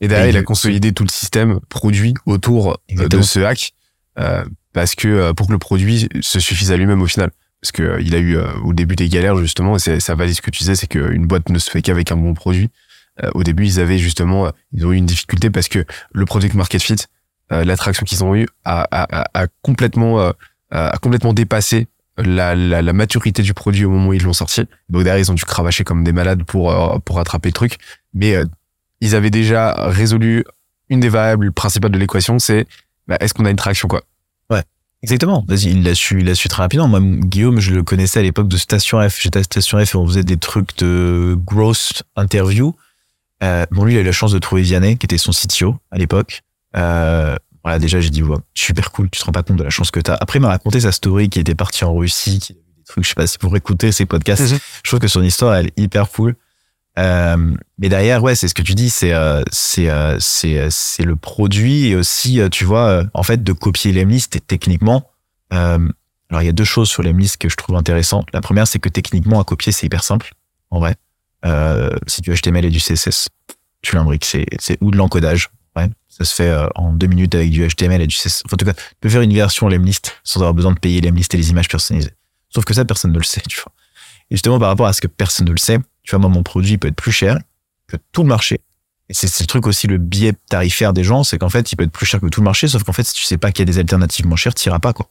Et 0.00 0.08
derrière, 0.08 0.26
Et 0.26 0.30
il 0.30 0.36
a 0.36 0.42
consolidé 0.42 0.92
tout 0.92 1.04
le 1.04 1.10
système 1.10 1.60
produit 1.68 2.14
autour 2.26 2.72
euh, 2.72 2.76
Exactement. 2.88 3.20
de 3.20 3.26
ce 3.26 3.40
hack, 3.40 3.72
euh, 4.18 4.44
parce 4.72 4.96
que 4.96 5.30
pour 5.32 5.46
que 5.46 5.52
le 5.52 5.58
produit 5.58 6.08
se 6.20 6.40
suffise 6.40 6.72
à 6.72 6.76
lui-même 6.76 7.00
au 7.00 7.06
final. 7.06 7.30
Parce 7.64 7.72
que 7.72 7.82
euh, 7.82 8.00
il 8.02 8.14
a 8.14 8.18
eu 8.18 8.36
euh, 8.36 8.52
au 8.62 8.74
début 8.74 8.94
des 8.94 9.08
galères 9.08 9.38
justement, 9.38 9.76
et 9.76 9.98
ça 9.98 10.14
valide 10.14 10.34
ce 10.34 10.42
que 10.42 10.50
tu 10.50 10.58
disais, 10.58 10.74
c'est 10.74 10.86
qu'une 10.86 11.26
boîte 11.26 11.48
ne 11.48 11.58
se 11.58 11.70
fait 11.70 11.80
qu'avec 11.80 12.12
un 12.12 12.16
bon 12.16 12.34
produit. 12.34 12.68
Euh, 13.22 13.30
au 13.32 13.42
début, 13.42 13.64
ils 13.64 13.80
avaient 13.80 13.96
justement, 13.96 14.44
euh, 14.44 14.50
ils 14.74 14.84
ont 14.84 14.92
eu 14.92 14.96
une 14.96 15.06
difficulté 15.06 15.48
parce 15.48 15.68
que 15.68 15.82
le 16.12 16.26
product 16.26 16.54
market 16.54 16.82
fit, 16.82 16.96
l'attraction 17.48 18.04
qu'ils 18.04 18.22
ont 18.22 18.34
eu, 18.36 18.46
a, 18.66 18.86
complètement, 19.62 20.34
dépassé 21.32 21.88
la, 22.18 22.92
maturité 22.92 23.40
du 23.40 23.54
produit 23.54 23.86
au 23.86 23.90
moment 23.90 24.08
où 24.08 24.12
ils 24.12 24.22
l'ont 24.22 24.34
sorti. 24.34 24.66
Donc 24.90 25.04
derrière, 25.04 25.24
ils 25.24 25.30
ont 25.30 25.34
dû 25.34 25.46
cravacher 25.46 25.84
comme 25.84 26.04
des 26.04 26.12
malades 26.12 26.42
pour 26.42 26.68
rattraper 26.68 27.48
le 27.48 27.54
truc. 27.54 27.78
Mais 28.12 28.36
ils 29.00 29.14
avaient 29.14 29.30
déjà 29.30 29.72
résolu 29.88 30.44
une 30.90 31.00
des 31.00 31.08
variables 31.08 31.50
principales 31.50 31.92
de 31.92 31.98
l'équation, 31.98 32.38
c'est 32.38 32.66
bah, 33.08 33.16
est-ce 33.20 33.32
qu'on 33.32 33.46
a 33.46 33.50
une 33.50 33.56
traction 33.56 33.88
quoi? 33.88 34.02
Exactement. 35.04 35.44
Vas-y, 35.46 35.70
il 35.72 35.82
l'a 35.82 35.94
su, 35.94 36.20
il 36.20 36.26
l'a 36.26 36.34
su 36.34 36.48
très 36.48 36.62
rapidement. 36.62 36.88
Moi, 36.88 37.00
Guillaume, 37.02 37.60
je 37.60 37.74
le 37.74 37.82
connaissais 37.82 38.20
à 38.20 38.22
l'époque 38.22 38.48
de 38.48 38.56
Station 38.56 39.06
F. 39.06 39.20
J'étais 39.20 39.38
à 39.38 39.42
Station 39.42 39.84
F 39.84 39.94
et 39.94 39.98
on 39.98 40.06
faisait 40.06 40.24
des 40.24 40.38
trucs 40.38 40.78
de 40.78 41.36
growth 41.44 42.02
interview. 42.16 42.74
Euh, 43.42 43.66
bon, 43.70 43.84
lui, 43.84 43.92
il 43.92 43.98
a 43.98 44.00
eu 44.00 44.04
la 44.04 44.12
chance 44.12 44.32
de 44.32 44.38
trouver 44.38 44.62
Vianney, 44.62 44.96
qui 44.96 45.04
était 45.04 45.18
son 45.18 45.32
CTO 45.32 45.76
à 45.90 45.98
l'époque. 45.98 46.40
Euh, 46.74 47.36
voilà, 47.62 47.78
déjà, 47.78 48.00
j'ai 48.00 48.08
dit, 48.08 48.22
ouais, 48.22 48.38
super 48.54 48.92
cool, 48.92 49.10
tu 49.10 49.20
te 49.20 49.26
rends 49.26 49.32
pas 49.32 49.42
compte 49.42 49.58
de 49.58 49.62
la 49.62 49.70
chance 49.70 49.90
que 49.90 50.00
t'as. 50.00 50.16
Après, 50.18 50.38
il 50.38 50.42
m'a 50.42 50.48
raconté 50.48 50.80
sa 50.80 50.90
story 50.90 51.28
qui 51.28 51.38
était 51.38 51.54
parti 51.54 51.84
en 51.84 51.94
Russie, 51.94 52.38
qui 52.38 52.52
a 52.52 52.56
vu 52.56 52.62
des 52.78 52.84
trucs, 52.84 53.04
je 53.04 53.10
sais 53.10 53.14
pas 53.14 53.26
si 53.26 53.36
pour 53.36 53.54
écouter 53.56 53.92
ses 53.92 54.06
podcasts. 54.06 54.50
Mhm. 54.50 54.58
Je 54.82 54.90
trouve 54.90 55.00
que 55.00 55.08
son 55.08 55.22
histoire, 55.22 55.54
elle 55.54 55.66
est 55.66 55.78
hyper 55.78 56.08
cool. 56.10 56.34
Euh, 56.98 57.54
mais 57.78 57.88
derrière, 57.88 58.22
ouais, 58.22 58.34
c'est 58.34 58.48
ce 58.48 58.54
que 58.54 58.62
tu 58.62 58.74
dis, 58.74 58.90
c'est 58.90 59.12
euh, 59.12 59.42
c'est 59.50 59.90
euh, 59.90 60.16
c'est 60.20 60.58
euh, 60.58 60.68
c'est 60.70 61.02
le 61.02 61.16
produit 61.16 61.88
et 61.88 61.96
aussi, 61.96 62.40
euh, 62.40 62.48
tu 62.48 62.64
vois, 62.64 63.04
en 63.14 63.22
fait, 63.22 63.42
de 63.42 63.52
copier 63.52 63.92
l'Emlist 63.92 64.36
et 64.36 64.40
techniquement. 64.40 65.10
Alors, 65.50 66.42
il 66.42 66.46
y 66.46 66.48
a 66.48 66.52
deux 66.52 66.64
choses 66.64 66.88
sur 66.88 67.02
l'Emlist 67.02 67.36
que 67.36 67.48
je 67.48 67.54
trouve 67.54 67.76
intéressantes. 67.76 68.26
La 68.32 68.40
première, 68.40 68.66
c'est 68.66 68.80
que 68.80 68.88
techniquement, 68.88 69.40
à 69.40 69.44
copier, 69.44 69.70
c'est 69.70 69.86
hyper 69.86 70.02
simple, 70.02 70.32
en 70.70 70.80
vrai. 70.80 70.96
Si 72.06 72.22
tu 72.22 72.34
HTML 72.34 72.64
et 72.64 72.70
du 72.70 72.80
CSS, 72.80 73.28
tu 73.82 73.94
l'imbriques, 73.94 74.24
c'est 74.24 74.46
c'est 74.58 74.78
ou 74.80 74.90
de 74.90 74.96
l'encodage. 74.96 75.50
Ouais, 75.76 75.88
ça 76.08 76.24
se 76.24 76.34
fait 76.34 76.54
en 76.76 76.92
deux 76.92 77.08
minutes 77.08 77.34
avec 77.34 77.50
du 77.50 77.66
HTML 77.68 78.00
et 78.00 78.06
du 78.06 78.14
CSS. 78.16 78.42
En 78.52 78.56
tout 78.56 78.64
cas, 78.64 78.72
tu 78.72 78.80
peux 79.00 79.08
faire 79.08 79.22
une 79.22 79.34
version 79.34 79.68
l'Emlist 79.68 80.20
sans 80.24 80.40
avoir 80.40 80.54
besoin 80.54 80.72
de 80.72 80.78
payer 80.78 81.00
l'Emlist 81.00 81.34
et 81.34 81.36
les 81.36 81.50
images 81.50 81.68
personnalisées. 81.68 82.14
Sauf 82.48 82.64
que 82.64 82.72
ça, 82.74 82.84
personne 82.84 83.12
ne 83.12 83.18
le 83.18 83.24
sait, 83.24 83.42
tu 83.48 83.60
vois. 83.60 83.72
Et 84.30 84.36
justement, 84.36 84.58
par 84.58 84.68
rapport 84.68 84.86
à 84.86 84.92
ce 84.92 85.00
que 85.00 85.08
personne 85.08 85.46
ne 85.46 85.52
le 85.52 85.58
sait, 85.58 85.78
tu 86.04 86.10
vois, 86.10 86.20
moi, 86.20 86.30
mon 86.30 86.42
produit 86.42 86.78
peut 86.78 86.88
être 86.88 86.96
plus 86.96 87.12
cher 87.12 87.38
que 87.88 87.96
tout 88.12 88.22
le 88.22 88.28
marché. 88.28 88.60
Et 89.08 89.14
c'est 89.14 89.40
le 89.40 89.46
truc 89.46 89.66
aussi, 89.66 89.86
le 89.86 89.98
biais 89.98 90.32
tarifaire 90.48 90.92
des 90.92 91.04
gens, 91.04 91.24
c'est 91.24 91.36
qu'en 91.38 91.50
fait, 91.50 91.72
il 91.72 91.76
peut 91.76 91.84
être 91.84 91.92
plus 91.92 92.06
cher 92.06 92.20
que 92.20 92.26
tout 92.26 92.40
le 92.40 92.44
marché, 92.44 92.68
sauf 92.68 92.84
qu'en 92.84 92.92
fait, 92.92 93.04
si 93.04 93.14
tu 93.14 93.24
sais 93.24 93.36
pas 93.36 93.52
qu'il 93.52 93.66
y 93.66 93.68
a 93.68 93.72
des 93.72 93.78
alternatives 93.78 94.26
moins 94.26 94.36
chères, 94.36 94.54
t'iras 94.54 94.78
pas, 94.78 94.92
quoi. 94.92 95.10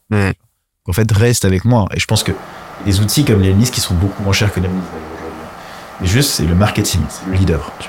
En 0.86 0.92
fait, 0.92 1.10
reste 1.12 1.44
avec 1.44 1.64
moi. 1.64 1.88
Et 1.94 2.00
je 2.00 2.06
pense 2.06 2.22
que 2.22 2.32
les 2.86 3.00
outils 3.00 3.24
comme 3.24 3.40
les 3.40 3.54
qui 3.70 3.80
sont 3.80 3.94
beaucoup 3.94 4.22
moins 4.22 4.32
chers 4.32 4.52
que 4.52 4.60
les 4.60 4.66
aujourd'hui. 4.66 4.82
Mais 6.00 6.06
juste, 6.06 6.30
c'est 6.30 6.44
le 6.44 6.54
marketing, 6.54 7.00
c'est 7.08 7.30
le 7.30 7.36
leader. 7.36 7.72
tu. 7.78 7.88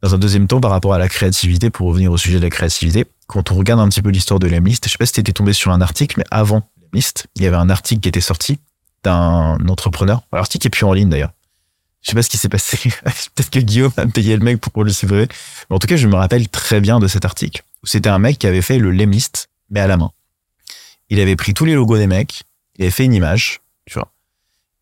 Dans 0.00 0.14
un 0.14 0.18
deuxième 0.18 0.46
temps, 0.46 0.60
par 0.60 0.70
rapport 0.70 0.94
à 0.94 0.98
la 0.98 1.08
créativité, 1.08 1.70
pour 1.70 1.88
revenir 1.88 2.10
au 2.10 2.16
sujet 2.16 2.38
de 2.38 2.42
la 2.42 2.50
créativité, 2.50 3.04
quand 3.26 3.52
on 3.52 3.54
regarde 3.54 3.80
un 3.80 3.88
petit 3.88 4.02
peu 4.02 4.10
l'histoire 4.10 4.40
de 4.40 4.46
l'Emlist, 4.48 4.84
je 4.86 4.90
sais 4.90 4.98
pas 4.98 5.06
si 5.06 5.12
t'étais 5.12 5.32
tombé 5.32 5.52
sur 5.52 5.72
un 5.72 5.80
article, 5.80 6.16
mais 6.18 6.24
avant 6.30 6.62
l'Emlist, 6.80 7.26
il 7.36 7.42
y 7.42 7.46
avait 7.46 7.56
un 7.56 7.70
article 7.70 8.00
qui 8.00 8.08
était 8.08 8.20
sorti 8.20 8.58
d'un 9.04 9.58
entrepreneur. 9.68 10.22
L'article 10.32 10.68
est 10.68 10.70
plus 10.70 10.84
en 10.84 10.92
ligne 10.92 11.08
d'ailleurs. 11.08 11.32
Je 12.02 12.10
sais 12.10 12.14
pas 12.14 12.22
ce 12.22 12.30
qui 12.30 12.36
s'est 12.38 12.48
passé. 12.48 12.76
Peut-être 13.34 13.50
que 13.50 13.60
Guillaume 13.60 13.92
a 13.96 14.06
payé 14.06 14.36
le 14.36 14.44
mec 14.44 14.60
pour 14.60 14.84
le 14.84 14.92
supprimer. 14.92 15.28
Mais 15.70 15.76
en 15.76 15.78
tout 15.78 15.86
cas, 15.86 15.96
je 15.96 16.08
me 16.08 16.16
rappelle 16.16 16.48
très 16.48 16.80
bien 16.80 16.98
de 16.98 17.06
cet 17.06 17.24
article 17.24 17.62
c'était 17.84 18.08
un 18.08 18.18
mec 18.18 18.38
qui 18.38 18.46
avait 18.46 18.62
fait 18.62 18.78
le 18.78 18.90
Lemlist, 18.90 19.48
mais 19.70 19.80
à 19.80 19.86
la 19.86 19.96
main. 19.96 20.12
Il 21.08 21.20
avait 21.20 21.36
pris 21.36 21.54
tous 21.54 21.64
les 21.64 21.74
logos 21.74 21.98
des 21.98 22.06
mecs, 22.06 22.42
il 22.78 22.82
avait 22.82 22.90
fait 22.90 23.04
une 23.04 23.14
image, 23.14 23.60
tu 23.86 23.94
vois, 23.94 24.12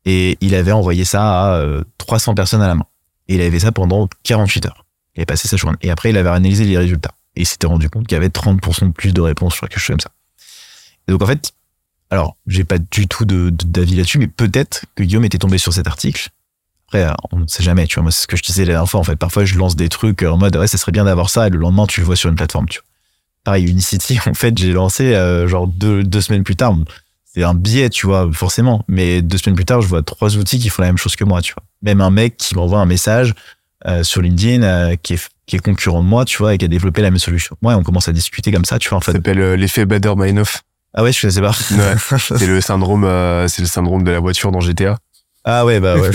et 0.05 0.39
il 0.41 0.55
avait 0.55 0.73
envoyé 0.73 1.05
ça 1.05 1.55
à 1.55 1.55
euh, 1.57 1.83
300 1.99 2.35
personnes 2.35 2.63
à 2.63 2.69
la 2.69 2.75
main. 2.75 2.87
Et 3.29 3.35
il 3.35 3.41
avait 3.41 3.51
fait 3.51 3.61
ça 3.61 3.73
pendant 3.73 4.09
48 4.25 4.67
heures. 4.67 4.85
Il 5.15 5.21
avait 5.21 5.27
passé 5.27 5.49
sa 5.49 5.57
journée. 5.57 5.77
Et 5.83 5.91
après, 5.91 6.11
il 6.11 6.17
avait 6.17 6.29
analysé 6.29 6.65
les 6.65 6.77
résultats. 6.77 7.15
Et 7.37 7.43
il 7.43 7.47
s'était 7.47 7.67
rendu 7.67 7.89
compte 7.89 8.07
qu'il 8.07 8.17
y 8.17 8.19
avait 8.19 8.29
30% 8.29 8.89
de 8.89 8.93
plus 8.93 9.13
de 9.13 9.21
réponses 9.21 9.55
sur 9.55 9.69
quelque 9.69 9.79
chose 9.79 9.95
comme 9.95 10.01
ça. 10.01 10.11
Et 11.07 11.13
donc, 11.13 11.23
en 11.23 11.27
fait, 11.27 11.53
alors, 12.11 12.37
j'ai 12.49 12.65
pas 12.65 12.79
du 12.79 13.07
tout 13.07 13.25
d'avis 13.25 13.95
là-dessus, 13.95 14.19
mais 14.19 14.27
peut-être 14.27 14.85
que 14.97 15.05
Guillaume 15.05 15.25
était 15.25 15.39
tombé 15.39 15.59
sur 15.59 15.73
cet 15.73 15.87
article. 15.87 16.31
Après, 16.93 17.05
euh, 17.05 17.13
on 17.31 17.39
ne 17.39 17.47
sait 17.47 17.63
jamais, 17.63 17.87
tu 17.87 17.95
vois. 17.95 18.03
Moi, 18.03 18.11
c'est 18.11 18.23
ce 18.23 18.27
que 18.27 18.37
je 18.37 18.43
disais 18.43 18.65
la 18.65 18.73
dernière 18.73 18.89
fois. 18.91 18.99
En 18.99 19.05
fait, 19.05 19.15
parfois, 19.17 19.45
je 19.45 19.57
lance 19.57 19.77
des 19.77 19.89
trucs 19.89 20.23
en 20.25 20.37
mode, 20.37 20.57
ouais, 20.57 20.67
ça 20.67 20.77
serait 20.77 20.91
bien 20.93 21.05
d'avoir 21.05 21.31
ça, 21.31 21.47
et 21.47 21.51
le 21.51 21.59
lendemain, 21.59 21.87
tu 21.87 22.01
le 22.01 22.07
vois 22.07 22.17
sur 22.17 22.29
une 22.29 22.35
plateforme, 22.37 22.67
tu 22.69 22.79
vois. 22.81 22.87
Pareil, 23.45 23.65
Unicity, 23.71 24.19
en 24.27 24.35
fait, 24.35 24.59
j'ai 24.59 24.73
lancé, 24.73 25.15
euh, 25.15 25.47
genre, 25.47 25.67
deux, 25.69 26.03
deux 26.03 26.21
semaines 26.21 26.43
plus 26.45 26.57
tard. 26.57 26.75
C'est 27.33 27.45
un 27.45 27.55
biais, 27.55 27.91
tu 27.91 28.07
vois, 28.07 28.29
forcément. 28.33 28.85
Mais 28.89 29.23
deux 29.23 29.39
semaines 29.39 29.55
plus 29.55 29.65
tard, 29.65 29.81
je 29.83 29.87
vois 29.87 30.03
trois 30.03 30.37
outils 30.37 30.59
qui 30.59 30.69
font 30.69 30.83
la 30.83 30.89
même 30.89 30.99
chose 30.99 31.15
que 31.15 31.23
moi, 31.23 31.41
tu 31.43 31.55
vois. 31.55 31.63
Même 31.83 32.01
un 32.01 32.11
mec 32.11 32.37
qui 32.37 32.57
m'envoie 32.57 32.81
un 32.81 32.87
message 32.87 33.35
euh, 33.87 34.03
sur 34.03 34.21
LinkedIn 34.21 34.65
euh, 34.65 34.97
qui, 35.01 35.15
est, 35.15 35.29
qui 35.47 35.55
est 35.55 35.61
concurrent 35.61 36.03
de 36.03 36.09
moi, 36.09 36.25
tu 36.25 36.39
vois, 36.39 36.55
et 36.55 36.59
qui 36.59 36.65
a 36.65 36.69
développé 36.69 37.03
la 37.03 37.11
même 37.11 37.21
solution. 37.21 37.57
Moi, 37.63 37.77
on 37.77 37.85
commence 37.85 38.09
à 38.09 38.13
discuter 38.13 38.51
comme 38.51 38.65
ça, 38.65 38.81
tu 38.81 38.89
vois, 38.89 38.99
en 38.99 39.01
Ça 39.01 39.13
fait. 39.13 39.19
s'appelle 39.19 39.39
euh, 39.39 39.55
l'effet 39.57 39.87
Bader 39.87 40.15
Meinhof. 40.17 40.63
Ah 40.93 41.05
ouais, 41.05 41.13
je 41.13 41.29
sais 41.29 41.41
pas. 41.41 41.51
Ouais. 41.71 42.19
C'est 42.19 42.49
le 42.49 42.61
syndrome, 42.61 43.05
euh, 43.05 43.47
c'est 43.47 43.63
le 43.63 43.69
syndrome 43.69 44.03
de 44.03 44.11
la 44.11 44.19
voiture 44.19 44.51
dans 44.51 44.59
GTA. 44.61 44.99
Ah 45.45 45.65
ouais, 45.65 45.81
bah 45.81 45.97
ouais. 46.01 46.11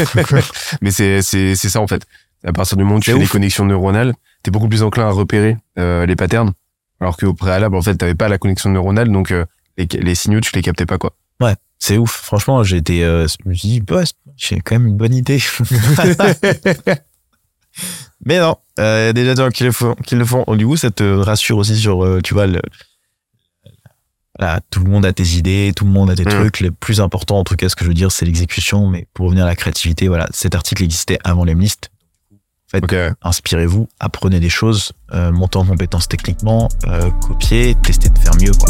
Mais 0.82 0.92
c'est 0.92 1.22
c'est 1.22 1.56
c'est 1.56 1.70
ça 1.70 1.82
en 1.82 1.88
fait. 1.88 2.06
À 2.44 2.54
partir 2.54 2.78
du 2.78 2.84
moment 2.84 2.98
où 2.98 3.00
tu 3.00 3.12
fais 3.12 3.18
des 3.18 3.24
ouf. 3.24 3.32
connexions 3.32 3.66
neuronales, 3.66 4.14
t'es 4.44 4.52
beaucoup 4.52 4.70
plus 4.70 4.84
enclin 4.84 5.08
à 5.08 5.12
repérer 5.12 5.58
euh, 5.80 6.06
les 6.06 6.16
patterns, 6.16 6.54
alors 7.00 7.18
qu'au 7.18 7.34
préalable 7.34 7.76
en 7.76 7.82
fait 7.82 7.96
t'avais 7.96 8.14
pas 8.16 8.30
la 8.30 8.38
connexion 8.38 8.70
neuronale, 8.70 9.12
donc 9.12 9.32
euh, 9.32 9.46
les, 9.78 9.86
les 9.86 10.16
signaux 10.16 10.42
tu 10.42 10.52
les 10.54 10.62
captais 10.62 10.86
pas 10.86 10.98
quoi. 10.98 11.16
C'est 11.78 11.98
ouf. 11.98 12.12
Franchement, 12.12 12.64
été, 12.64 13.04
euh, 13.04 13.28
je 13.28 13.36
me 13.48 13.54
suis 13.54 13.68
dit, 13.68 13.84
ouais, 13.92 14.06
j'ai 14.38 14.62
quand 14.62 14.76
même 14.76 14.88
une 14.88 14.96
bonne 14.96 15.14
idée. 15.14 15.40
Mais 18.26 18.40
non, 18.40 18.56
euh, 18.80 19.12
il 19.14 19.20
y 19.20 19.30
a 19.30 19.34
des 19.34 19.36
gens 19.36 19.50
qui 19.50 19.66
le 19.66 19.74
font, 19.74 19.94
qui 19.96 20.16
le 20.16 20.24
font. 20.26 20.46
Du 20.56 20.66
coup, 20.66 20.78
ça 20.78 20.90
te 20.90 21.04
rassure 21.04 21.58
aussi 21.58 21.76
sur, 21.76 22.22
tu 22.24 22.34
vois, 22.34 22.48
le, 22.48 22.62
voilà, 24.40 24.60
tout 24.70 24.84
le 24.84 24.90
monde 24.90 25.06
a 25.06 25.14
tes 25.14 25.24
idées, 25.38 25.72
tout 25.76 25.86
le 25.86 25.92
monde 25.92 26.10
a 26.12 26.16
tes 26.16 26.24
Mm. 26.26 26.30
trucs. 26.30 26.60
Le 26.60 26.72
plus 26.72 27.00
important, 27.02 27.40
en 27.40 27.44
tout 27.44 27.56
cas, 27.56 27.70
ce 27.70 27.76
que 27.76 27.84
je 27.86 27.90
veux 27.90 27.94
dire, 27.96 28.12
c'est 28.12 28.26
l'exécution. 28.26 28.88
Mais 28.90 29.08
pour 29.14 29.26
revenir 29.28 29.46
à 29.46 29.48
la 29.48 29.56
créativité, 29.56 30.08
voilà, 30.08 30.28
cet 30.32 30.56
article 30.56 30.84
existait 30.84 31.20
avant 31.24 31.46
l'Emlist. 31.46 31.90
Ok. 32.74 32.92
ouais. 32.92 33.12
Inspirez-vous, 33.22 33.88
apprenez 34.00 34.40
des 34.42 34.50
choses, 34.50 34.92
euh, 35.14 35.32
montez 35.32 35.58
en 35.58 35.66
compétences 35.66 36.08
techniquement, 36.10 36.68
euh, 36.88 37.10
copiez, 37.22 37.76
testez 37.76 38.10
de 38.10 38.18
faire 38.20 38.36
mieux, 38.36 38.52
quoi. 38.52 38.70